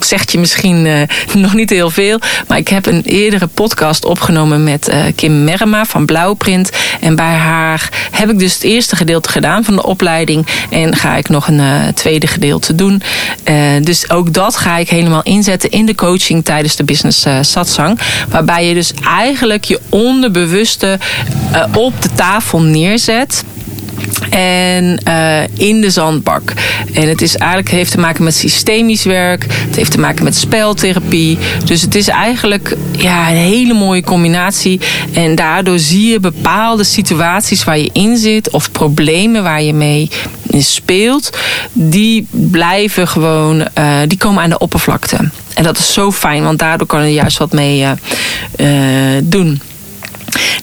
zegt 0.00 0.32
je 0.32 0.38
misschien 0.38 0.86
uh, 0.86 1.00
nog 1.42 1.54
niet 1.54 1.70
heel 1.70 1.90
veel. 1.90 2.18
Maar 2.48 2.58
ik 2.58 2.68
heb 2.68 2.86
een 2.86 3.02
eerdere 3.02 3.46
podcast 3.46 4.04
opgenomen 4.04 4.64
met 4.64 4.88
uh, 4.88 4.96
Kim 5.14 5.44
Merma 5.44 5.84
van 5.84 6.06
Blauwprint. 6.06 6.70
En 7.00 7.16
bij 7.16 7.34
haar 7.34 8.08
heb 8.10 8.30
ik 8.30 8.38
dus 8.38 8.54
het 8.54 8.62
eerste 8.62 8.96
gedeelte 8.96 9.28
gedaan 9.28 9.64
van 9.64 9.76
de 9.76 9.82
opleiding. 9.82 10.46
En 10.70 10.96
ga 10.96 11.16
ik 11.16 11.28
nog 11.28 11.48
een 11.48 11.58
uh, 11.58 11.86
tweede 11.94 12.26
gedeelte 12.26 12.74
doen. 12.74 13.02
dus 13.82 14.10
ook 14.10 14.32
dat 14.32 14.56
ga 14.56 14.76
ik 14.76 14.88
helemaal 14.88 15.22
inzetten 15.22 15.70
in 15.70 15.86
de 15.86 15.94
coaching 15.94 16.44
tijdens 16.44 16.76
de 16.76 16.84
business 16.84 17.26
satsang. 17.40 17.98
Waarbij 18.28 18.66
je 18.66 18.74
dus 18.74 18.92
eigenlijk 19.04 19.64
je 19.64 19.80
onderbewuste 19.88 20.98
op 21.74 22.02
de 22.02 22.08
tafel 22.14 22.60
neer 22.62 22.85
neerzet. 22.86 23.44
En 24.30 25.00
uh, 25.08 25.68
in 25.68 25.80
de 25.80 25.90
zandbak. 25.90 26.52
En 26.92 27.08
het 27.08 27.22
is 27.22 27.36
eigenlijk, 27.36 27.70
heeft 27.70 27.90
te 27.90 27.98
maken 27.98 28.24
met 28.24 28.34
systemisch 28.34 29.04
werk. 29.04 29.46
Het 29.48 29.76
heeft 29.76 29.90
te 29.90 30.00
maken 30.00 30.24
met 30.24 30.36
speltherapie. 30.36 31.38
Dus 31.64 31.82
het 31.82 31.94
is 31.94 32.08
eigenlijk 32.08 32.76
ja, 32.98 33.30
een 33.30 33.36
hele 33.36 33.74
mooie 33.74 34.02
combinatie. 34.02 34.80
En 35.12 35.34
daardoor 35.34 35.78
zie 35.78 36.10
je 36.10 36.20
bepaalde 36.20 36.84
situaties 36.84 37.64
waar 37.64 37.78
je 37.78 37.90
in 37.92 38.16
zit. 38.16 38.50
Of 38.50 38.70
problemen 38.70 39.42
waar 39.42 39.62
je 39.62 39.74
mee 39.74 40.10
speelt. 40.58 41.38
Die 41.72 42.26
blijven 42.30 43.08
gewoon, 43.08 43.60
uh, 43.78 43.98
die 44.06 44.18
komen 44.18 44.42
aan 44.42 44.50
de 44.50 44.58
oppervlakte. 44.58 45.30
En 45.54 45.62
dat 45.62 45.78
is 45.78 45.92
zo 45.92 46.12
fijn, 46.12 46.42
want 46.42 46.58
daardoor 46.58 46.86
kan 46.86 47.06
je 47.06 47.12
juist 47.12 47.38
wat 47.38 47.52
mee 47.52 47.84
uh, 48.56 48.68
doen. 49.22 49.60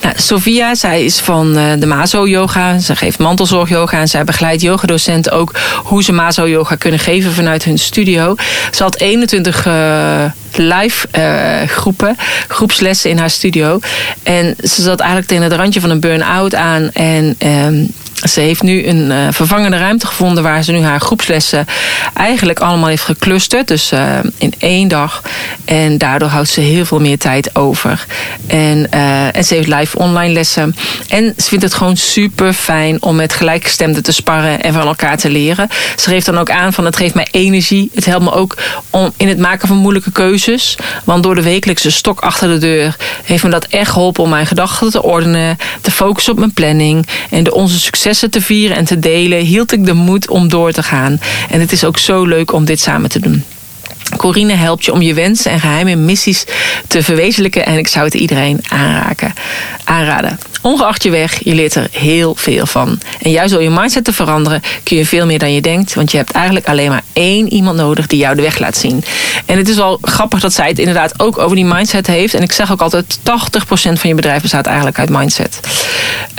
Nou, 0.01 0.15
Sophia, 0.17 0.75
zij 0.75 1.05
is 1.05 1.19
van 1.19 1.57
uh, 1.57 1.71
de 1.79 1.85
Mazo 1.85 2.27
Yoga. 2.27 2.79
Ze 2.79 2.95
geeft 2.95 3.19
mantelzorg 3.19 3.69
yoga 3.69 3.99
en 3.99 4.07
zij 4.07 4.23
begeleidt 4.23 4.61
yogadocenten 4.61 5.31
ook 5.31 5.51
hoe 5.83 6.03
ze 6.03 6.11
Mazo 6.11 6.47
Yoga 6.47 6.75
kunnen 6.75 6.99
geven 6.99 7.31
vanuit 7.31 7.63
hun 7.63 7.77
studio. 7.77 8.35
Ze 8.71 8.83
had 8.83 8.99
21 8.99 9.65
uh, 9.65 10.25
live 10.55 11.07
uh, 11.17 11.67
groepen, 11.67 12.17
groepslessen 12.47 13.09
in 13.09 13.17
haar 13.17 13.29
studio. 13.29 13.79
En 14.23 14.55
ze 14.63 14.81
zat 14.81 14.99
eigenlijk 14.99 15.29
tegen 15.29 15.43
het 15.43 15.53
randje 15.53 15.81
van 15.81 15.89
een 15.89 15.99
burn-out 15.99 16.55
aan. 16.55 16.89
En 16.93 17.35
um, 17.45 17.93
ze 18.29 18.39
heeft 18.39 18.61
nu 18.61 18.87
een 18.87 19.11
uh, 19.11 19.27
vervangende 19.31 19.77
ruimte 19.77 20.07
gevonden 20.07 20.43
waar 20.43 20.63
ze 20.63 20.71
nu 20.71 20.81
haar 20.81 20.99
groepslessen 20.99 21.65
eigenlijk 22.13 22.59
allemaal 22.59 22.89
heeft 22.89 23.03
geclusterd. 23.03 23.67
Dus 23.67 23.91
uh, 23.91 24.19
in 24.37 24.53
één 24.57 24.87
dag. 24.87 25.21
En 25.65 25.97
daardoor 25.97 26.29
houdt 26.29 26.49
ze 26.49 26.61
heel 26.61 26.85
veel 26.85 26.99
meer 26.99 27.17
tijd 27.17 27.55
over. 27.55 28.05
En, 28.47 28.87
uh, 28.93 29.35
en 29.35 29.43
ze 29.43 29.53
heeft 29.53 29.67
live 29.67 29.97
online 29.97 30.33
lessen. 30.33 30.75
En 31.09 31.33
ze 31.37 31.47
vindt 31.47 31.63
het 31.63 31.73
gewoon 31.73 31.97
super 31.97 32.53
fijn 32.53 33.01
om 33.01 33.15
met 33.15 33.33
gelijkgestemden 33.33 34.03
te 34.03 34.11
sparren 34.11 34.61
en 34.61 34.73
van 34.73 34.87
elkaar 34.87 35.17
te 35.17 35.29
leren. 35.29 35.67
Ze 35.95 36.09
geeft 36.09 36.25
dan 36.25 36.37
ook 36.37 36.49
aan 36.49 36.73
van 36.73 36.85
het 36.85 36.95
geeft 36.95 37.13
mij 37.13 37.27
energie. 37.31 37.91
Het 37.93 38.05
helpt 38.05 38.23
me 38.23 38.31
ook 38.31 38.57
om 38.89 39.13
in 39.17 39.27
het 39.27 39.37
maken 39.37 39.67
van 39.67 39.77
moeilijke 39.77 40.11
keuzes. 40.11 40.77
Want 41.03 41.23
door 41.23 41.35
de 41.35 41.41
wekelijkse 41.41 41.91
stok 41.91 42.19
achter 42.19 42.47
de 42.47 42.57
deur 42.57 42.95
heeft 43.23 43.43
me 43.43 43.49
dat 43.49 43.65
echt 43.65 43.91
geholpen 43.91 44.23
om 44.23 44.29
mijn 44.29 44.47
gedachten 44.47 44.91
te 44.91 45.03
ordenen, 45.03 45.57
te 45.81 45.91
focussen 45.91 46.33
op 46.33 46.39
mijn 46.39 46.53
planning 46.53 47.07
en 47.29 47.43
de 47.43 47.53
onze 47.53 47.79
successen 48.13 48.41
te 48.41 48.53
vieren 48.53 48.77
en 48.77 48.85
te 48.85 48.99
delen, 48.99 49.39
hield 49.39 49.71
ik 49.71 49.85
de 49.85 49.93
moed 49.93 50.29
om 50.29 50.47
door 50.47 50.71
te 50.71 50.83
gaan. 50.83 51.19
En 51.49 51.59
het 51.59 51.71
is 51.71 51.83
ook 51.83 51.97
zo 51.97 52.25
leuk 52.25 52.53
om 52.53 52.65
dit 52.65 52.79
samen 52.79 53.09
te 53.09 53.19
doen. 53.19 53.43
Corine 54.17 54.53
helpt 54.53 54.85
je 54.85 54.93
om 54.93 55.01
je 55.01 55.13
wensen 55.13 55.51
en 55.51 55.59
geheime 55.59 55.95
missies 55.95 56.45
te 56.87 57.03
verwezenlijken. 57.03 57.65
En 57.65 57.77
ik 57.77 57.87
zou 57.87 58.05
het 58.05 58.13
iedereen 58.13 58.63
aanraden. 59.83 60.39
Ongeacht 60.61 61.03
je 61.03 61.09
weg, 61.09 61.43
je 61.43 61.55
leert 61.55 61.75
er 61.75 61.87
heel 61.91 62.35
veel 62.35 62.65
van. 62.65 62.99
En 63.21 63.31
juist 63.31 63.53
door 63.53 63.63
je 63.63 63.69
mindset 63.69 64.03
te 64.03 64.13
veranderen 64.13 64.61
kun 64.83 64.97
je 64.97 65.05
veel 65.05 65.25
meer 65.25 65.39
dan 65.39 65.53
je 65.53 65.61
denkt. 65.61 65.93
Want 65.93 66.11
je 66.11 66.17
hebt 66.17 66.31
eigenlijk 66.31 66.67
alleen 66.67 66.89
maar 66.89 67.03
één 67.13 67.53
iemand 67.53 67.77
nodig 67.77 68.07
die 68.07 68.19
jou 68.19 68.35
de 68.35 68.41
weg 68.41 68.59
laat 68.59 68.77
zien. 68.77 69.03
En 69.45 69.57
het 69.57 69.69
is 69.69 69.75
wel 69.75 69.97
grappig 70.01 70.39
dat 70.39 70.53
zij 70.53 70.67
het 70.67 70.79
inderdaad 70.79 71.19
ook 71.19 71.37
over 71.37 71.55
die 71.55 71.65
mindset 71.65 72.07
heeft. 72.07 72.33
En 72.33 72.41
ik 72.41 72.51
zeg 72.51 72.71
ook 72.71 72.81
altijd, 72.81 73.19
80% 73.19 73.21
van 73.73 74.09
je 74.09 74.15
bedrijf 74.15 74.41
bestaat 74.41 74.65
eigenlijk 74.65 74.99
uit 74.99 75.09
mindset. 75.09 75.59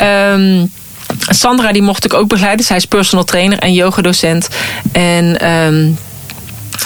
Um, 0.01 0.71
Sandra 1.19 1.73
die 1.73 1.83
mocht 1.83 2.05
ik 2.05 2.15
ook 2.15 2.29
begeleiden. 2.29 2.65
Zij 2.65 2.77
is 2.77 2.85
personal 2.85 3.25
trainer 3.25 3.59
en 3.59 3.73
yogadocent. 3.73 4.49
En... 4.93 5.51
Um, 5.51 5.99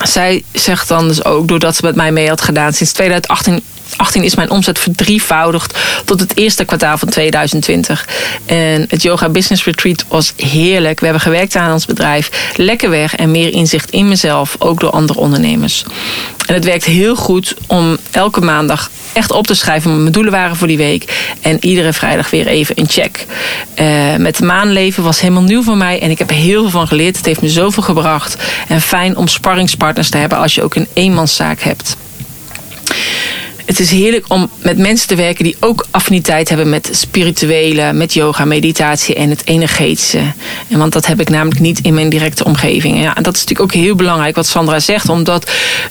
zij 0.02 0.44
zegt 0.52 0.88
dan 0.88 1.08
dus 1.08 1.24
ook, 1.24 1.48
doordat 1.48 1.76
ze 1.76 1.84
met 1.84 1.94
mij 1.94 2.12
mee 2.12 2.28
had 2.28 2.40
gedaan 2.40 2.72
sinds 2.72 2.92
2018 2.92 3.62
18 3.96 4.22
is 4.24 4.34
mijn 4.34 4.50
omzet 4.50 4.78
verdrievoudigd 4.78 5.78
tot 6.04 6.20
het 6.20 6.36
eerste 6.36 6.64
kwartaal 6.64 6.98
van 6.98 7.08
2020. 7.08 8.08
En 8.46 8.84
het 8.88 9.02
Yoga 9.02 9.28
Business 9.28 9.64
Retreat 9.64 10.04
was 10.08 10.32
heerlijk. 10.36 10.98
We 10.98 11.04
hebben 11.04 11.22
gewerkt 11.22 11.56
aan 11.56 11.72
ons 11.72 11.86
bedrijf. 11.86 12.52
Lekker 12.56 12.90
weg 12.90 13.16
en 13.16 13.30
meer 13.30 13.52
inzicht 13.52 13.90
in 13.90 14.08
mezelf, 14.08 14.56
ook 14.58 14.80
door 14.80 14.90
andere 14.90 15.18
ondernemers. 15.18 15.84
En 16.46 16.54
het 16.54 16.64
werkt 16.64 16.84
heel 16.84 17.16
goed 17.16 17.54
om 17.66 17.96
elke 18.10 18.40
maandag 18.40 18.90
echt 19.12 19.30
op 19.30 19.46
te 19.46 19.54
schrijven 19.54 19.90
wat 19.90 20.00
mijn 20.00 20.12
doelen 20.12 20.32
waren 20.32 20.56
voor 20.56 20.66
die 20.66 20.76
week. 20.76 21.32
En 21.40 21.64
iedere 21.64 21.92
vrijdag 21.92 22.30
weer 22.30 22.46
even 22.46 22.78
een 22.78 22.88
check. 22.88 23.26
Uh, 23.80 24.16
met 24.16 24.40
maanleven 24.40 25.02
was 25.02 25.20
helemaal 25.20 25.42
nieuw 25.42 25.62
voor 25.62 25.76
mij. 25.76 26.00
En 26.00 26.10
ik 26.10 26.18
heb 26.18 26.30
er 26.30 26.36
heel 26.36 26.60
veel 26.60 26.70
van 26.70 26.88
geleerd. 26.88 27.16
Het 27.16 27.26
heeft 27.26 27.42
me 27.42 27.48
zoveel 27.48 27.82
gebracht. 27.82 28.36
En 28.68 28.80
fijn 28.80 29.16
om 29.16 29.28
sparringspartners 29.28 30.10
te 30.10 30.16
hebben 30.16 30.38
als 30.38 30.54
je 30.54 30.62
ook 30.62 30.74
een 30.74 30.88
eenmanszaak 30.92 31.60
hebt 31.60 31.96
het 33.68 33.80
is 33.80 33.90
heerlijk 33.90 34.24
om 34.28 34.50
met 34.58 34.78
mensen 34.78 35.08
te 35.08 35.14
werken 35.14 35.44
die 35.44 35.56
ook 35.60 35.86
affiniteit 35.90 36.48
hebben 36.48 36.68
met 36.68 36.88
spirituele, 36.92 37.92
met 37.92 38.14
yoga, 38.14 38.44
meditatie 38.44 39.14
en 39.14 39.30
het 39.30 39.42
energetische. 39.44 40.20
En 40.68 40.78
want 40.78 40.92
dat 40.92 41.06
heb 41.06 41.20
ik 41.20 41.28
namelijk 41.28 41.60
niet 41.60 41.80
in 41.80 41.94
mijn 41.94 42.08
directe 42.08 42.44
omgeving. 42.44 43.00
Ja, 43.00 43.16
en 43.16 43.22
dat 43.22 43.34
is 43.34 43.40
natuurlijk 43.40 43.74
ook 43.74 43.82
heel 43.82 43.94
belangrijk 43.94 44.36
wat 44.36 44.46
Sandra 44.46 44.80
zegt, 44.80 45.08
omdat 45.08 45.50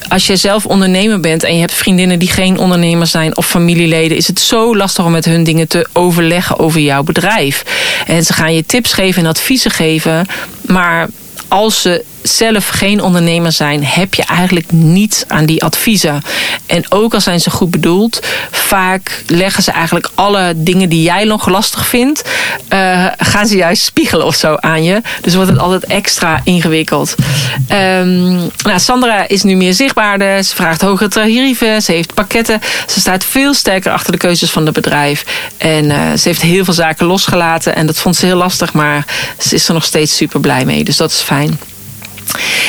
als 0.09 0.27
je 0.27 0.35
zelf 0.35 0.65
ondernemer 0.65 1.19
bent 1.19 1.43
en 1.43 1.53
je 1.53 1.59
hebt 1.59 1.73
vriendinnen 1.73 2.19
die 2.19 2.27
geen 2.27 2.57
ondernemers 2.57 3.11
zijn 3.11 3.37
of 3.37 3.47
familieleden, 3.47 4.17
is 4.17 4.27
het 4.27 4.39
zo 4.39 4.75
lastig 4.75 5.05
om 5.05 5.11
met 5.11 5.25
hun 5.25 5.43
dingen 5.43 5.67
te 5.67 5.87
overleggen 5.93 6.59
over 6.59 6.79
jouw 6.79 7.03
bedrijf. 7.03 7.63
En 8.07 8.23
ze 8.23 8.33
gaan 8.33 8.53
je 8.53 8.65
tips 8.65 8.93
geven 8.93 9.23
en 9.23 9.29
adviezen 9.29 9.71
geven, 9.71 10.25
maar 10.61 11.07
als 11.47 11.81
ze 11.81 12.03
zelf 12.21 12.67
geen 12.67 13.01
ondernemer 13.01 13.51
zijn, 13.51 13.85
heb 13.85 14.13
je 14.13 14.23
eigenlijk 14.23 14.71
niets 14.71 15.23
aan 15.27 15.45
die 15.45 15.63
adviezen. 15.63 16.21
En 16.65 16.91
ook 16.91 17.13
al 17.13 17.21
zijn 17.21 17.39
ze 17.39 17.49
goed 17.49 17.71
bedoeld, 17.71 18.19
vaak 18.51 19.23
leggen 19.27 19.63
ze 19.63 19.71
eigenlijk 19.71 20.09
alle 20.15 20.53
dingen 20.55 20.89
die 20.89 21.01
jij 21.01 21.23
nog 21.23 21.47
lastig 21.47 21.87
vindt, 21.87 22.21
uh, 22.73 23.05
gaan 23.17 23.47
ze 23.47 23.55
juist 23.55 23.83
spiegelen 23.83 24.25
of 24.25 24.35
zo 24.35 24.55
aan 24.55 24.83
je. 24.83 25.01
Dus 25.21 25.35
wordt 25.35 25.49
het 25.49 25.59
altijd 25.59 25.85
extra 25.85 26.41
ingewikkeld. 26.43 27.15
Um, 27.71 28.51
nou, 28.63 28.79
Sandra 28.79 29.27
is 29.27 29.43
nu 29.43 29.55
meer 29.55 29.73
zichtbaarder. 29.73 30.43
Ze 30.43 30.55
vraagt 30.55 30.81
hogere 30.81 31.09
tarieven. 31.09 31.81
Ze 31.81 31.91
heeft 31.91 32.13
pakketten. 32.13 32.61
Ze 32.87 32.99
staat 32.99 33.25
veel 33.25 33.53
sterker 33.53 33.91
achter 33.91 34.11
de 34.11 34.17
keuzes 34.17 34.51
van 34.51 34.65
het 34.65 34.73
bedrijf. 34.73 35.23
En 35.57 35.85
uh, 35.85 36.13
ze 36.13 36.27
heeft 36.27 36.41
heel 36.41 36.65
veel 36.65 36.73
zaken 36.73 37.05
losgelaten. 37.05 37.75
En 37.75 37.85
dat 37.85 37.97
vond 37.97 38.15
ze 38.15 38.25
heel 38.25 38.37
lastig, 38.37 38.73
maar 38.73 39.05
ze 39.39 39.55
is 39.55 39.67
er 39.67 39.73
nog 39.73 39.83
steeds 39.85 40.15
super 40.15 40.39
blij 40.39 40.65
mee. 40.65 40.83
Dus 40.83 40.97
dat 40.97 41.11
is 41.11 41.21
fijn. 41.21 41.59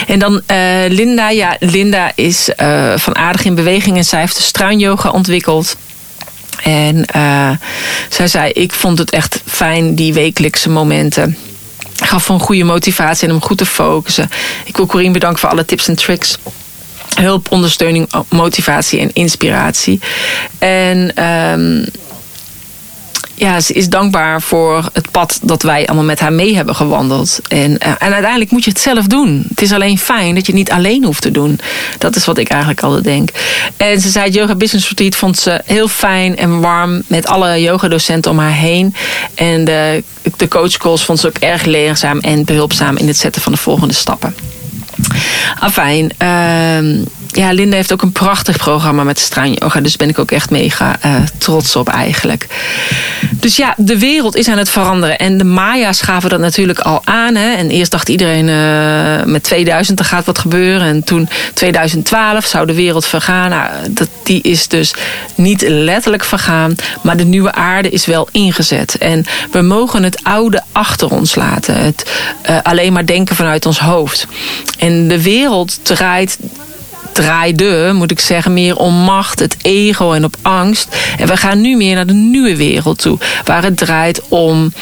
En 0.07 0.18
dan 0.18 0.33
uh, 0.50 0.85
Linda. 0.88 1.31
Ja, 1.31 1.57
Linda 1.59 2.12
is 2.14 2.50
uh, 2.61 2.92
van 2.96 3.16
aardig 3.16 3.44
in 3.44 3.54
beweging 3.54 3.96
en 3.96 4.04
zij 4.04 4.20
heeft 4.20 4.37
de 4.37 4.42
struinyoga 4.42 5.11
ontwikkeld. 5.11 5.76
En 6.62 7.07
uh, 7.16 7.50
zij 8.09 8.28
zei, 8.28 8.50
ik 8.52 8.72
vond 8.72 8.98
het 8.98 9.11
echt 9.11 9.42
fijn, 9.46 9.94
die 9.94 10.12
wekelijkse 10.12 10.70
momenten. 10.70 11.37
Gaf 12.02 12.24
van 12.24 12.40
goede 12.40 12.64
motivatie 12.64 13.28
en 13.28 13.35
om 13.35 13.42
goed 13.42 13.59
te 13.59 13.66
focussen. 13.66 14.31
Ik 14.64 14.76
wil 14.76 14.87
Corine 14.87 15.12
bedanken 15.12 15.38
voor 15.38 15.48
alle 15.48 15.64
tips 15.64 15.88
en 15.88 15.96
tricks 15.96 16.38
hulp, 17.20 17.50
ondersteuning, 17.50 18.09
motivatie 18.28 19.00
en 19.00 19.11
inspiratie. 19.12 20.00
En 20.59 21.24
um, 21.24 21.87
ja, 23.38 23.61
ze 23.61 23.72
is 23.72 23.88
dankbaar 23.88 24.42
voor 24.42 24.88
het 24.92 25.11
pad 25.11 25.38
dat 25.42 25.62
wij 25.62 25.87
allemaal 25.87 26.05
met 26.05 26.20
haar 26.20 26.33
mee 26.33 26.57
hebben 26.57 26.74
gewandeld. 26.74 27.40
En, 27.48 27.79
eh, 27.79 27.90
en 27.90 28.12
uiteindelijk 28.12 28.51
moet 28.51 28.64
je 28.64 28.70
het 28.70 28.81
zelf 28.81 29.07
doen. 29.07 29.46
Het 29.48 29.62
is 29.62 29.72
alleen 29.72 29.98
fijn 29.98 30.35
dat 30.35 30.46
je 30.46 30.53
het 30.53 30.61
niet 30.61 30.70
alleen 30.70 31.05
hoeft 31.05 31.22
te 31.22 31.31
doen. 31.31 31.61
Dat 31.98 32.16
is 32.16 32.24
wat 32.24 32.38
ik 32.38 32.48
eigenlijk 32.48 32.83
altijd 32.83 33.05
denk. 33.05 33.31
En 33.77 34.01
ze 34.01 34.09
zei, 34.09 34.31
Yoga 34.31 34.55
Business 34.55 34.88
Retreat 34.88 35.16
vond 35.16 35.38
ze 35.38 35.61
heel 35.64 35.88
fijn 35.88 36.37
en 36.37 36.61
warm 36.61 37.03
met 37.07 37.27
alle 37.27 37.62
yogadocenten 37.62 38.31
om 38.31 38.38
haar 38.38 38.53
heen. 38.53 38.94
En 39.35 39.64
de, 39.64 40.03
de 40.37 40.48
coachcalls 40.48 41.05
vond 41.05 41.20
ze 41.20 41.27
ook 41.27 41.38
erg 41.38 41.64
leerzaam 41.64 42.18
en 42.18 42.44
behulpzaam 42.44 42.96
in 42.96 43.07
het 43.07 43.16
zetten 43.16 43.42
van 43.42 43.53
de 43.53 43.59
volgende 43.59 43.94
stappen. 43.94 44.35
Afijn, 45.59 46.12
uh, 46.22 47.03
ja, 47.32 47.52
Linda 47.52 47.76
heeft 47.76 47.92
ook 47.92 48.02
een 48.02 48.12
prachtig 48.12 48.56
programma 48.56 49.04
met 49.04 49.18
straanyoga. 49.18 49.80
Dus 49.80 49.96
ben 49.96 50.08
ik 50.08 50.18
ook 50.18 50.30
echt 50.30 50.50
mega 50.50 50.96
uh, 51.06 51.14
trots 51.38 51.76
op 51.76 51.88
eigenlijk. 51.88 52.46
Dus 53.30 53.56
ja, 53.56 53.74
de 53.76 53.98
wereld 53.98 54.36
is 54.36 54.48
aan 54.48 54.58
het 54.58 54.70
veranderen. 54.70 55.18
En 55.18 55.38
de 55.38 55.44
Maya's 55.44 56.00
gaven 56.00 56.30
dat 56.30 56.40
natuurlijk 56.40 56.78
al 56.78 57.00
aan. 57.04 57.34
Hè. 57.34 57.52
En 57.54 57.70
eerst 57.70 57.90
dacht 57.90 58.08
iedereen 58.08 58.48
uh, 58.48 59.24
met 59.24 59.42
2000 59.42 59.98
er 59.98 60.04
gaat 60.04 60.24
wat 60.24 60.38
gebeuren. 60.38 60.86
En 60.86 61.04
toen 61.04 61.28
2012 61.54 62.44
zou 62.44 62.66
de 62.66 62.74
wereld 62.74 63.06
vergaan. 63.06 63.50
Nou, 63.50 63.70
dat, 63.90 64.08
die 64.22 64.42
is 64.42 64.68
dus 64.68 64.94
niet 65.34 65.64
letterlijk 65.68 66.24
vergaan. 66.24 66.74
Maar 67.02 67.16
de 67.16 67.24
nieuwe 67.24 67.52
aarde 67.52 67.90
is 67.90 68.06
wel 68.06 68.28
ingezet. 68.32 68.98
En 68.98 69.24
we 69.50 69.62
mogen 69.62 70.02
het 70.02 70.24
oude 70.24 70.62
achter 70.72 71.10
ons 71.10 71.34
laten. 71.34 71.74
Het 71.74 72.10
uh, 72.50 72.58
alleen 72.62 72.92
maar 72.92 73.06
denken 73.06 73.36
vanuit 73.36 73.66
ons 73.66 73.78
hoofd. 73.78 74.26
En 74.78 75.08
de 75.08 75.22
wereld 75.22 75.78
draait 75.82 76.38
draaide, 77.12 77.90
moet 77.94 78.10
ik 78.10 78.20
zeggen, 78.20 78.52
meer 78.52 78.76
om 78.76 78.94
macht, 78.94 79.38
het 79.38 79.56
ego 79.62 80.12
en 80.12 80.24
op 80.24 80.36
angst. 80.42 80.96
En 81.18 81.26
we 81.26 81.36
gaan 81.36 81.60
nu 81.60 81.76
meer 81.76 81.94
naar 81.94 82.06
de 82.06 82.12
nieuwe 82.12 82.56
wereld 82.56 82.98
toe, 82.98 83.18
waar 83.44 83.62
het 83.62 83.76
draait 83.76 84.22
om 84.28 84.72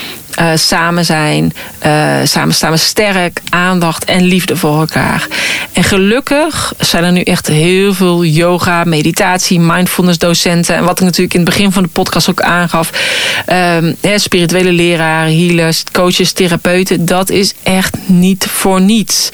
uh, 0.41 0.51
samen 0.55 1.05
zijn, 1.05 1.53
uh, 1.87 2.17
samen 2.25 2.55
staan 2.55 2.79
sterk, 2.79 3.41
aandacht 3.49 4.05
en 4.05 4.23
liefde 4.23 4.57
voor 4.57 4.81
elkaar. 4.81 5.27
En 5.73 5.85
gelukkig 5.85 6.73
zijn 6.79 7.05
er 7.05 7.13
nu 7.13 7.21
echt 7.21 7.47
heel 7.47 7.95
veel 7.95 8.25
yoga, 8.25 8.85
meditatie, 8.85 9.61
mindfulness 9.61 10.19
docenten. 10.19 10.77
En 10.77 10.85
wat 10.85 10.99
ik 10.99 11.05
natuurlijk 11.05 11.35
in 11.35 11.41
het 11.41 11.49
begin 11.49 11.73
van 11.73 11.83
de 11.83 11.89
podcast 11.89 12.31
ook 12.31 12.41
aangaf. 12.41 12.91
Um, 13.53 13.97
spirituele 14.17 14.73
leraren, 14.73 15.37
healers, 15.37 15.83
coaches, 15.93 16.33
therapeuten. 16.33 17.07
Dat 17.07 17.31
is 17.31 17.55
echt 17.63 17.97
niet 18.07 18.47
voor 18.47 18.81
niets. 18.81 19.31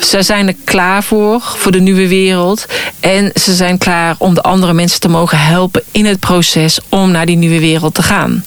Ze 0.00 0.22
zijn 0.22 0.46
er 0.46 0.54
klaar 0.64 1.02
voor, 1.04 1.40
voor 1.40 1.72
de 1.72 1.80
nieuwe 1.80 2.08
wereld. 2.08 2.66
En 3.00 3.30
ze 3.34 3.54
zijn 3.54 3.78
klaar 3.78 4.14
om 4.18 4.34
de 4.34 4.42
andere 4.42 4.72
mensen 4.72 5.00
te 5.00 5.08
mogen 5.08 5.38
helpen 5.38 5.82
in 5.90 6.06
het 6.06 6.20
proces 6.20 6.78
om 6.88 7.10
naar 7.10 7.26
die 7.26 7.36
nieuwe 7.36 7.60
wereld 7.60 7.94
te 7.94 8.02
gaan. 8.02 8.44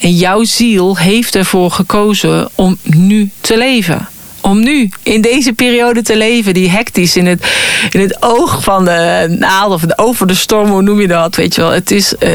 En 0.00 0.12
jouw 0.12 0.44
ziel 0.44 0.96
heeft 0.96 1.35
ervoor 1.36 1.70
gekozen 1.70 2.48
om 2.54 2.78
nu 2.82 3.30
te 3.40 3.56
leven 3.56 4.08
om 4.46 4.62
nu 4.62 4.90
in 5.02 5.20
deze 5.20 5.52
periode 5.52 6.02
te 6.02 6.16
leven, 6.16 6.54
die 6.54 6.70
hectisch 6.70 7.16
in 7.16 7.26
het, 7.26 7.46
in 7.90 8.00
het 8.00 8.16
oog 8.20 8.62
van 8.62 8.84
de 8.84 9.26
naald 9.38 9.72
of 9.72 9.82
over 9.96 10.26
de 10.26 10.34
storm, 10.34 10.70
hoe 10.70 10.82
noem 10.82 11.00
je 11.00 11.06
dat? 11.06 11.36
Weet 11.36 11.54
je 11.54 11.60
wel, 11.60 11.70
het 11.70 11.90
is 11.90 12.14
uh, 12.20 12.32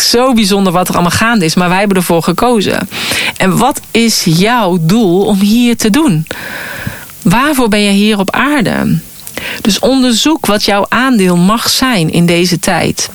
zo 0.00 0.32
bijzonder 0.32 0.72
wat 0.72 0.88
er 0.88 0.94
allemaal 0.94 1.10
gaande 1.10 1.44
is, 1.44 1.54
maar 1.54 1.68
wij 1.68 1.78
hebben 1.78 1.96
ervoor 1.96 2.22
gekozen. 2.22 2.88
En 3.36 3.58
wat 3.58 3.80
is 3.90 4.24
jouw 4.24 4.78
doel 4.80 5.24
om 5.24 5.38
hier 5.40 5.76
te 5.76 5.90
doen? 5.90 6.26
Waarvoor 7.22 7.68
ben 7.68 7.82
je 7.82 7.90
hier 7.90 8.18
op 8.18 8.30
aarde? 8.30 8.98
Dus 9.60 9.78
onderzoek 9.78 10.46
wat 10.46 10.64
jouw 10.64 10.86
aandeel 10.88 11.36
mag 11.36 11.70
zijn 11.70 12.12
in 12.12 12.26
deze 12.26 12.58
tijd. 12.58 13.10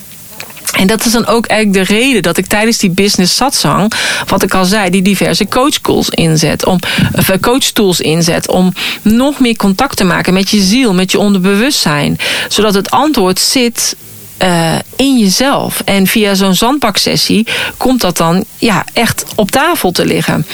En 0.77 0.87
dat 0.87 1.05
is 1.05 1.11
dan 1.11 1.25
ook 1.25 1.45
eigenlijk 1.45 1.87
de 1.87 1.93
reden 1.93 2.21
dat 2.21 2.37
ik 2.37 2.45
tijdens 2.45 2.77
die 2.77 2.89
business 2.89 3.35
satsang, 3.35 3.93
wat 4.27 4.43
ik 4.43 4.53
al 4.53 4.65
zei, 4.65 4.89
die 4.89 5.01
diverse 5.01 5.47
coachtools 5.47 6.09
inzet, 6.09 6.65
om 6.65 6.79
eh, 7.13 7.37
coachtools 7.41 7.99
inzet 7.99 8.47
om 8.47 8.73
nog 9.01 9.39
meer 9.39 9.55
contact 9.55 9.97
te 9.97 10.03
maken 10.03 10.33
met 10.33 10.49
je 10.49 10.61
ziel, 10.61 10.93
met 10.93 11.11
je 11.11 11.19
onderbewustzijn, 11.19 12.17
zodat 12.47 12.73
het 12.73 12.91
antwoord 12.91 13.39
zit 13.39 13.95
uh, 14.43 14.75
in 14.95 15.17
jezelf. 15.17 15.81
En 15.85 16.07
via 16.07 16.33
zo'n 16.33 16.55
zandbaksessie 16.55 17.47
komt 17.77 18.01
dat 18.01 18.17
dan 18.17 18.43
ja, 18.57 18.85
echt 18.93 19.25
op 19.35 19.51
tafel 19.51 19.91
te 19.91 20.05
liggen. 20.05 20.45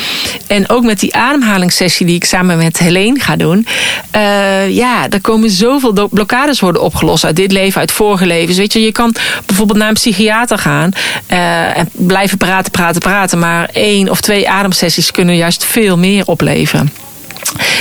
En 0.48 0.70
ook 0.70 0.84
met 0.84 1.00
die 1.00 1.16
ademhalingssessie 1.16 2.06
die 2.06 2.16
ik 2.16 2.26
samen 2.26 2.58
met 2.58 2.78
Helene 2.78 3.20
ga 3.20 3.36
doen. 3.36 3.68
Uh, 4.16 4.70
ja, 4.70 5.10
er 5.10 5.22
komen 5.22 5.50
zoveel 5.50 6.10
blokkades 6.12 6.60
worden 6.60 6.82
opgelost 6.82 7.26
uit 7.26 7.36
dit 7.36 7.52
leven, 7.52 7.80
uit 7.80 7.92
vorige 7.92 8.26
levens. 8.26 8.58
Weet 8.58 8.74
je, 8.74 8.82
je 8.82 8.92
kan 8.92 9.16
bijvoorbeeld 9.46 9.78
naar 9.78 9.88
een 9.88 9.94
psychiater 9.94 10.58
gaan 10.58 10.92
uh, 11.32 11.78
en 11.78 11.90
blijven 11.92 12.38
praten, 12.38 12.72
praten, 12.72 13.02
praten. 13.02 13.40
Maar 13.40 13.70
één 13.74 14.10
of 14.10 14.22
twee 14.22 14.50
ademsessies 14.50 15.12
kunnen 15.12 15.36
juist 15.36 15.66
veel 15.66 15.98
meer 15.98 16.26
opleveren. 16.26 16.92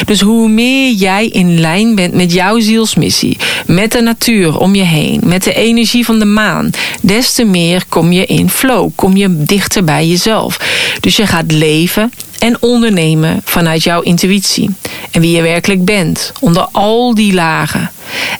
Dus 0.05 0.21
hoe 0.21 0.49
meer 0.49 0.93
jij 0.93 1.27
in 1.27 1.61
lijn 1.61 1.95
bent 1.95 2.15
met 2.15 2.33
jouw 2.33 2.61
zielsmissie, 2.61 3.37
met 3.67 3.93
de 3.93 4.01
natuur 4.01 4.59
om 4.59 4.75
je 4.75 4.83
heen, 4.85 5.21
met 5.25 5.45
de 5.45 5.55
energie 5.55 6.05
van 6.05 6.19
de 6.19 6.25
maan, 6.25 6.71
des 7.03 7.33
te 7.33 7.45
meer 7.45 7.85
kom 7.89 8.13
je 8.13 8.27
in 8.27 8.51
flow, 8.51 8.91
kom 8.95 9.17
je 9.17 9.45
dichter 9.45 9.85
bij 9.85 10.07
jezelf. 10.07 10.59
Dus 11.01 11.17
je 11.17 11.27
gaat 11.27 11.53
leven 11.53 12.13
en 12.41 12.57
ondernemen 12.61 13.41
vanuit 13.45 13.83
jouw 13.83 14.01
intuïtie 14.01 14.71
en 15.11 15.21
wie 15.21 15.37
je 15.37 15.43
werkelijk 15.43 15.85
bent, 15.85 16.33
onder 16.41 16.69
al 16.73 17.15
die 17.15 17.35
lagen. 17.35 17.91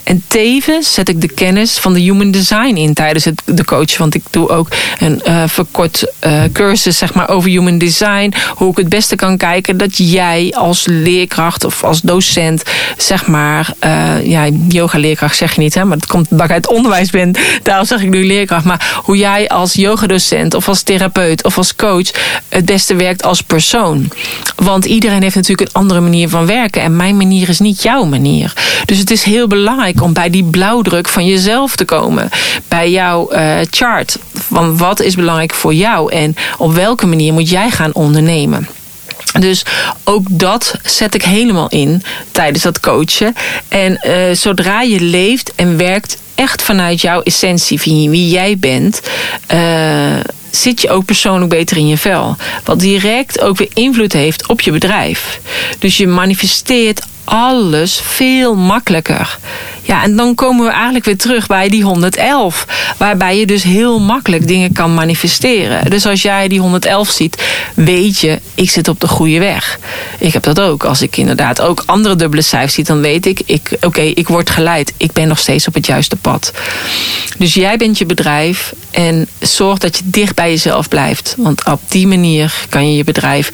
En 0.03 0.23
tevens 0.27 0.95
zet 0.95 1.09
ik 1.09 1.21
de 1.21 1.29
kennis 1.29 1.79
van 1.79 1.93
de 1.93 2.01
human 2.01 2.31
design 2.31 2.75
in 2.75 2.95
tijdens 2.95 3.25
het, 3.25 3.43
de 3.45 3.65
coach. 3.65 3.97
Want 3.97 4.15
ik 4.15 4.23
doe 4.31 4.49
ook 4.49 4.69
een 4.99 5.23
uh, 5.27 5.43
verkort 5.47 6.05
uh, 6.27 6.43
cursus 6.53 6.99
zeg 6.99 7.15
maar, 7.15 7.29
over 7.29 7.51
human 7.51 7.79
design. 7.79 8.33
Hoe 8.55 8.71
ik 8.71 8.77
het 8.77 8.89
beste 8.89 9.17
kan 9.17 9.37
kijken 9.37 9.77
dat 9.77 9.97
jij 9.97 10.55
als 10.57 10.87
leerkracht 10.87 11.65
of 11.65 11.85
als 11.85 12.01
docent, 12.01 12.63
zeg 12.97 13.27
maar, 13.27 13.73
uh, 13.85 14.27
ja, 14.27 14.49
yoga-leerkracht 14.69 15.37
zeg 15.37 15.55
je 15.55 15.61
niet, 15.61 15.75
hè, 15.75 15.85
maar 15.85 15.97
het 15.97 16.07
komt 16.07 16.27
dat 16.31 16.45
ik 16.45 16.51
uit 16.51 16.69
onderwijs 16.69 17.11
ben. 17.11 17.35
Daarom 17.63 17.87
zeg 17.87 18.03
ik 18.03 18.11
nu 18.11 18.27
leerkracht. 18.27 18.65
Maar 18.65 19.01
hoe 19.05 19.17
jij 19.17 19.49
als 19.49 19.75
yogadocent 19.75 20.55
of 20.55 20.69
als 20.69 20.83
therapeut 20.83 21.45
of 21.45 21.57
als 21.57 21.77
coach 21.77 22.11
het 22.49 22.65
beste 22.65 22.95
werkt 22.95 23.23
als 23.23 23.41
persoon. 23.41 23.90
Want 24.57 24.85
iedereen 24.85 25.23
heeft 25.23 25.35
natuurlijk 25.35 25.69
een 25.69 25.81
andere 25.81 26.01
manier 26.01 26.29
van 26.29 26.47
werken. 26.47 26.83
En 26.83 26.97
mijn 26.97 27.17
manier 27.17 27.49
is 27.49 27.61
niet 27.61 27.83
jouw 27.83 28.05
manier. 28.05 28.53
Dus 28.85 28.99
het 28.99 29.11
is 29.11 29.23
heel 29.23 29.47
belangrijk 29.47 30.03
om 30.03 30.13
bij 30.13 30.31
die 30.31 30.45
blauwdruk 30.45 31.09
van 31.09 31.27
jezelf 31.27 31.77
te 31.77 31.85
komen. 31.85 32.29
Bij 32.69 32.91
jouw 32.91 33.33
uh, 33.33 33.57
chart. 33.71 34.19
Van 34.35 34.77
wat 34.77 35.01
is 35.01 35.15
belangrijk 35.15 35.55
voor 35.55 35.75
jou 35.75 36.13
en 36.13 36.37
op 36.59 36.75
welke 36.75 37.07
manier 37.07 37.33
moet 37.33 37.51
jij 37.51 37.71
gaan 37.71 37.95
ondernemen. 37.95 38.69
Dus 39.39 39.65
ook 40.05 40.27
dat 40.31 40.75
zet 40.83 41.15
ik 41.15 41.23
helemaal 41.23 41.69
in 41.69 42.03
tijdens 42.33 42.63
dat 42.63 42.81
coachen. 42.81 43.35
En 43.69 44.01
uh, 44.07 44.35
zodra 44.35 44.83
je 44.83 45.01
leeft 45.01 45.55
en 45.55 45.77
werkt 45.77 46.17
echt 46.35 46.63
vanuit 46.63 47.01
jouw 47.01 47.23
essentie, 47.23 47.81
wie 48.11 48.29
jij 48.29 48.59
bent. 48.59 49.01
Uh, 49.55 49.59
zit 50.51 50.81
je 50.81 50.91
ook 50.91 51.05
persoonlijk 51.05 51.51
beter 51.51 51.77
in 51.77 51.89
je 51.89 51.99
vel. 51.99 52.37
Wat 52.65 52.81
direct 52.81 53.41
ook 53.41 53.57
weer 53.57 53.71
invloed 53.75 54.13
heeft 54.13 54.47
op 54.47 54.61
je 54.61 54.71
bedrijf. 54.71 55.41
Dus 55.79 55.97
je 55.97 56.07
manifesteert 56.07 57.03
alles 57.31 58.01
veel 58.03 58.55
makkelijker. 58.55 59.39
Ja, 59.83 60.03
en 60.03 60.17
dan 60.17 60.35
komen 60.35 60.67
we 60.67 60.73
eigenlijk 60.73 61.05
weer 61.05 61.17
terug 61.17 61.47
bij 61.47 61.69
die 61.69 61.83
111. 61.83 62.67
Waarbij 62.97 63.39
je 63.39 63.47
dus 63.47 63.63
heel 63.63 64.01
makkelijk 64.01 64.49
dingen 64.49 64.73
kan 64.73 64.95
manifesteren. 64.95 65.91
Dus 65.91 66.07
als 66.07 66.23
jij 66.23 66.49
die 66.49 66.61
111 66.61 67.09
ziet, 67.11 67.43
weet 67.75 68.19
je, 68.19 68.39
ik 68.55 68.71
zit 68.71 68.89
op 68.89 69.01
de 69.01 69.09
goede 69.09 69.39
weg. 69.39 69.79
Ik 70.19 70.33
heb 70.33 70.43
dat 70.43 70.61
ook. 70.61 70.85
Als 70.85 71.03
ik 71.03 71.17
inderdaad 71.17 71.61
ook 71.61 71.83
andere 71.87 72.17
dubbele 72.17 72.43
cijfers 72.43 72.75
zie, 72.75 72.85
dan 72.85 73.01
weet 73.01 73.27
ik, 73.27 73.41
ik 73.45 73.77
oké, 73.81 74.01
ik 74.01 74.29
word 74.29 74.51
geleid. 74.51 74.93
Ik 74.97 75.13
ben 75.13 75.29
nog 75.29 75.39
steeds 75.39 75.67
op 75.67 75.75
het 75.75 75.87
juiste 75.87 76.17
pad. 76.17 76.53
Dus 77.39 77.55
jij 77.55 77.77
bent 77.77 77.99
je 77.99 78.07
bedrijf 78.07 78.73
en 78.91 79.27
zorg 79.39 79.79
dat 79.79 79.97
je 79.97 80.03
dicht 80.07 80.35
bij 80.35 80.51
jezelf 80.51 80.89
blijft. 80.89 81.35
Want 81.39 81.65
op 81.65 81.81
die 81.89 82.07
manier 82.07 82.53
kan 82.69 82.91
je 82.91 82.97
je 82.97 83.05
bedrijf 83.05 83.51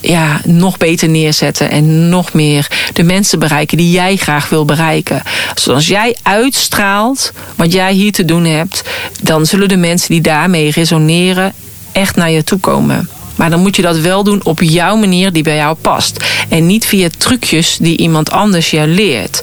ja, 0.00 0.40
nog 0.44 0.76
beter 0.76 1.08
neerzetten 1.08 1.70
en 1.70 2.08
nog 2.08 2.32
meer 2.32 2.68
de 2.92 3.02
mensen 3.02 3.38
bereiken 3.38 3.76
die 3.76 3.90
jij 3.90 4.16
graag 4.16 4.48
wil 4.48 4.64
bereiken. 4.64 5.22
Zoals 5.54 5.86
jij 5.86 6.16
uitstraalt 6.22 7.32
wat 7.56 7.72
jij 7.72 7.92
hier 7.92 8.12
te 8.12 8.24
doen 8.24 8.44
hebt, 8.44 8.82
dan 9.22 9.46
zullen 9.46 9.68
de 9.68 9.76
mensen 9.76 10.10
die 10.10 10.20
daarmee 10.20 10.70
resoneren 10.70 11.52
echt 11.92 12.16
naar 12.16 12.30
je 12.30 12.44
toe 12.44 12.58
komen. 12.58 13.08
Maar 13.36 13.50
dan 13.50 13.60
moet 13.60 13.76
je 13.76 13.82
dat 13.82 13.98
wel 13.98 14.24
doen 14.24 14.44
op 14.44 14.62
jouw 14.62 14.96
manier 14.96 15.32
die 15.32 15.42
bij 15.42 15.56
jou 15.56 15.76
past. 15.76 16.24
En 16.48 16.66
niet 16.66 16.86
via 16.86 17.08
trucjes 17.18 17.76
die 17.80 17.96
iemand 17.96 18.30
anders 18.30 18.70
je 18.70 18.86
leert. 18.86 19.42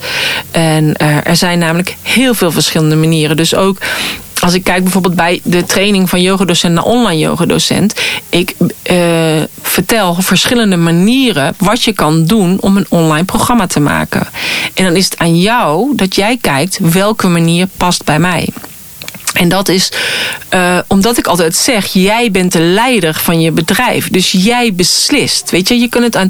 En 0.52 0.96
uh, 1.02 1.28
er 1.28 1.36
zijn 1.36 1.60
namelijk 1.60 1.96
heel 2.02 2.34
veel 2.34 2.52
verschillende 2.52 2.96
manieren. 2.96 3.38
Dus 3.38 3.56
ook 3.56 3.78
als 4.46 4.54
ik 4.54 4.64
kijk 4.64 4.84
bijvoorbeeld 4.84 5.16
bij 5.16 5.40
de 5.44 5.64
training 5.64 6.10
van 6.10 6.22
yogadocent 6.22 6.74
naar 6.74 6.84
online 6.84 7.20
yogadocent. 7.20 7.94
Ik 8.30 8.56
uh, 8.60 9.44
vertel 9.62 10.16
verschillende 10.22 10.76
manieren 10.76 11.54
wat 11.58 11.84
je 11.84 11.94
kan 11.94 12.26
doen 12.26 12.58
om 12.62 12.78
een 12.78 12.86
online 12.90 13.26
programma 13.26 13.68
te 13.68 13.80
maken. 13.80 14.28
En 14.74 14.84
dan 14.84 14.96
is 14.96 15.06
het 15.06 15.18
aan 15.18 15.40
jou 15.40 15.96
dat 15.96 16.16
jij 16.16 16.38
kijkt 16.42 16.80
welke 16.82 17.28
manier 17.28 17.68
past 17.78 18.04
bij 18.04 18.20
mij. 18.20 18.48
En 19.34 19.50
dat 19.50 19.70
is 19.70 19.92
uh, 20.54 20.78
omdat 20.88 21.18
ik 21.18 21.28
altijd 21.28 21.56
zeg: 21.56 21.86
jij 21.86 22.32
bent 22.32 22.52
de 22.52 22.62
leider 22.62 23.14
van 23.14 23.42
je 23.42 23.52
bedrijf. 23.52 24.10
Dus 24.10 24.32
jij 24.32 24.74
beslist. 24.74 25.52
Weet 25.52 25.68
je, 25.68 25.80
je 25.80 25.90
kunt 25.90 26.04
het 26.04 26.16
aan 26.16 26.30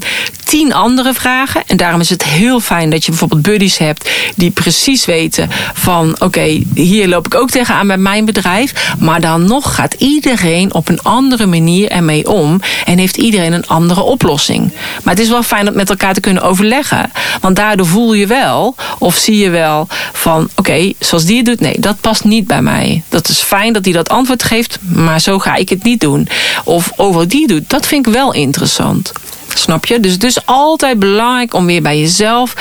tien 0.56 0.74
anderen 0.74 1.13
vragen. 1.13 1.63
En 1.68 1.78
daarom 1.78 2.00
is 2.00 2.10
het 2.10 2.24
heel 2.24 2.60
fijn 2.60 2.89
dat 2.89 3.04
je 3.04 3.10
bijvoorbeeld 3.10 3.41
buddies 3.41 3.78
hebt 3.78 4.10
die 4.36 4.52
precies 4.52 5.06
weten 5.06 5.50
van: 5.74 6.15
oké, 6.20 6.63
hier 6.74 7.08
loop 7.08 7.26
ik 7.26 7.36
ook 7.36 7.50
tegenaan 7.50 7.88
bij 7.88 7.98
mijn 7.98 8.26
bedrijf. 8.26 8.94
Maar 9.00 9.22
dan 9.22 9.46
nog 9.46 9.76
gaat 9.76 9.94
iedereen 9.94 10.74
op 10.74 10.89
een 10.89 11.02
andere 11.02 11.46
manier 11.46 11.89
ermee 11.89 12.30
om. 12.30 12.62
En 12.86 12.98
heeft 12.98 13.18
iedereen 13.18 13.54
een 13.54 13.68
andere 13.68 14.02
oplossing. 14.02 14.72
Maar 15.04 15.13
het 15.13 15.24
is 15.24 15.30
wel 15.30 15.44
fijn 15.44 15.68
om 15.68 15.76
met 15.76 15.89
elkaar 15.89 16.13
te 16.13 16.20
kunnen 16.20 16.44
overleggen. 16.44 17.12
Want 17.41 17.56
daardoor 17.56 17.88
voel 17.88 18.13
je 18.13 18.28
wel 18.28 18.76
of 19.00 19.15
zie 19.15 19.38
je 19.38 19.50
wel 19.50 19.88
van: 20.13 20.50
oké, 20.56 20.94
zoals 21.00 21.26
die 21.26 21.38
het 21.38 21.46
doet, 21.46 21.60
nee, 21.60 21.80
dat 21.80 22.02
past 22.02 22.24
niet 22.24 22.48
bij 22.48 22.62
mij. 22.62 23.04
Dat 23.10 23.30
is 23.30 23.39
fijn 23.41 23.74
dat 23.74 23.86
hij 23.86 23.94
dat 23.94 24.10
antwoord 24.10 24.44
geeft, 24.44 24.78
maar 24.82 25.22
zo 25.22 25.39
ga 25.39 25.56
ik 25.56 25.70
het 25.70 25.84
niet 25.84 26.00
doen. 26.00 26.28
Of 26.63 26.91
over 26.96 27.28
die 27.28 27.48
doet, 27.48 27.70
dat 27.70 27.88
vind 27.88 28.08
ik 28.08 28.13
wel 28.13 28.34
interessant. 28.34 29.12
Snap 29.58 29.86
je? 29.86 30.00
Dus 30.00 30.12
het 30.12 30.24
is 30.24 30.46
altijd 30.46 31.00
belangrijk 31.00 31.54
om 31.54 31.65
weer 31.65 31.82
bij 31.82 32.00
jezelf 32.00 32.54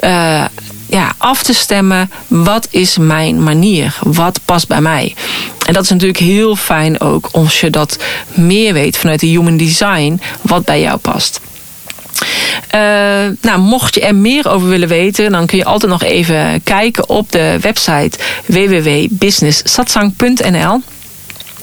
uh, 0.00 0.44
ja, 0.88 1.12
af 1.18 1.42
te 1.42 1.54
stemmen. 1.54 2.10
Wat 2.26 2.68
is 2.70 2.98
mijn 2.98 3.42
manier? 3.42 3.98
Wat 4.02 4.40
past 4.44 4.68
bij 4.68 4.80
mij? 4.80 5.14
En 5.66 5.72
dat 5.72 5.82
is 5.82 5.90
natuurlijk 5.90 6.18
heel 6.18 6.56
fijn 6.56 7.00
ook 7.00 7.28
als 7.32 7.60
je 7.60 7.70
dat 7.70 7.98
meer 8.34 8.72
weet 8.72 8.96
vanuit 8.96 9.20
de 9.20 9.26
human 9.26 9.56
design. 9.56 10.20
Wat 10.40 10.64
bij 10.64 10.80
jou 10.80 10.98
past. 10.98 11.40
Uh, 12.74 12.80
nou, 13.40 13.58
mocht 13.58 13.94
je 13.94 14.00
er 14.00 14.14
meer 14.14 14.48
over 14.48 14.68
willen 14.68 14.88
weten, 14.88 15.32
dan 15.32 15.46
kun 15.46 15.58
je 15.58 15.64
altijd 15.64 15.92
nog 15.92 16.02
even 16.02 16.62
kijken 16.62 17.08
op 17.08 17.32
de 17.32 17.58
website 17.60 18.18
www.businesssatsang.nl. 18.46 20.80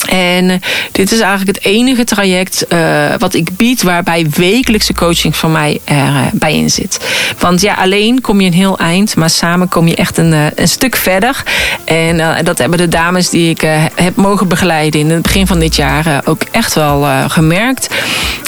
En 0.10 0.50
eh, 0.50 0.58
dit 0.92 1.12
is 1.12 1.20
eigenlijk 1.20 1.58
het 1.58 1.66
enige 1.66 2.04
traject 2.04 2.66
uh, 2.70 3.06
wat 3.18 3.34
ik 3.34 3.58
bied 3.58 3.84
waarbij 3.84 4.28
wekelijkse 4.36 4.94
coaching 4.94 5.36
van 5.36 5.52
mij 5.52 5.80
erbij 5.84 6.54
uh, 6.54 6.58
in 6.58 6.70
zit. 6.70 7.00
Want 7.40 7.62
ja, 7.62 7.74
alleen 7.74 8.22
kom 8.22 8.42
je 8.42 8.48
een 8.48 8.54
heel 8.54 8.78
eind, 8.78 9.16
maar 9.16 9.30
samen 9.30 9.70
kom 9.70 9.88
je 9.88 9.96
echt 9.96 10.18
een, 10.18 10.34
een 10.56 10.68
stuk 10.68 10.96
verder. 10.96 11.44
En 11.86 12.44
dat 12.44 12.58
hebben 12.58 12.78
de 12.78 12.88
dames 12.88 13.30
die 13.30 13.50
ik 13.50 13.62
heb 13.96 14.16
mogen 14.16 14.48
begeleiden 14.48 15.00
in 15.00 15.10
het 15.10 15.22
begin 15.22 15.48
van 15.48 15.60
dit 15.60 15.76
jaar 15.76 16.22
ook 16.26 16.42
echt 16.52 16.74
wel 16.74 17.30
gemerkt. 17.30 17.90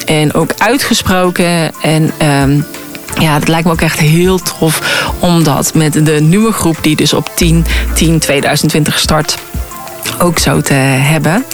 En 0.06 0.34
ook 0.34 0.52
uitgesproken. 0.58 1.72
En. 1.82 2.12
Um, 2.42 2.66
ja, 3.20 3.34
het 3.34 3.48
lijkt 3.48 3.66
me 3.66 3.72
ook 3.72 3.82
echt 3.82 4.00
heel 4.00 4.40
tof 4.40 5.04
om 5.20 5.44
dat 5.44 5.74
met 5.74 6.06
de 6.06 6.22
nieuwe 6.22 6.52
groep 6.52 6.78
die 6.82 6.96
dus 6.96 7.14
op 7.14 7.30
10 7.36 7.66
10 7.94 8.20
2020 8.20 9.00
start 9.00 9.38
ook 10.20 10.40
zo 10.40 10.62
te 10.62 10.74
hebben. 10.74 11.46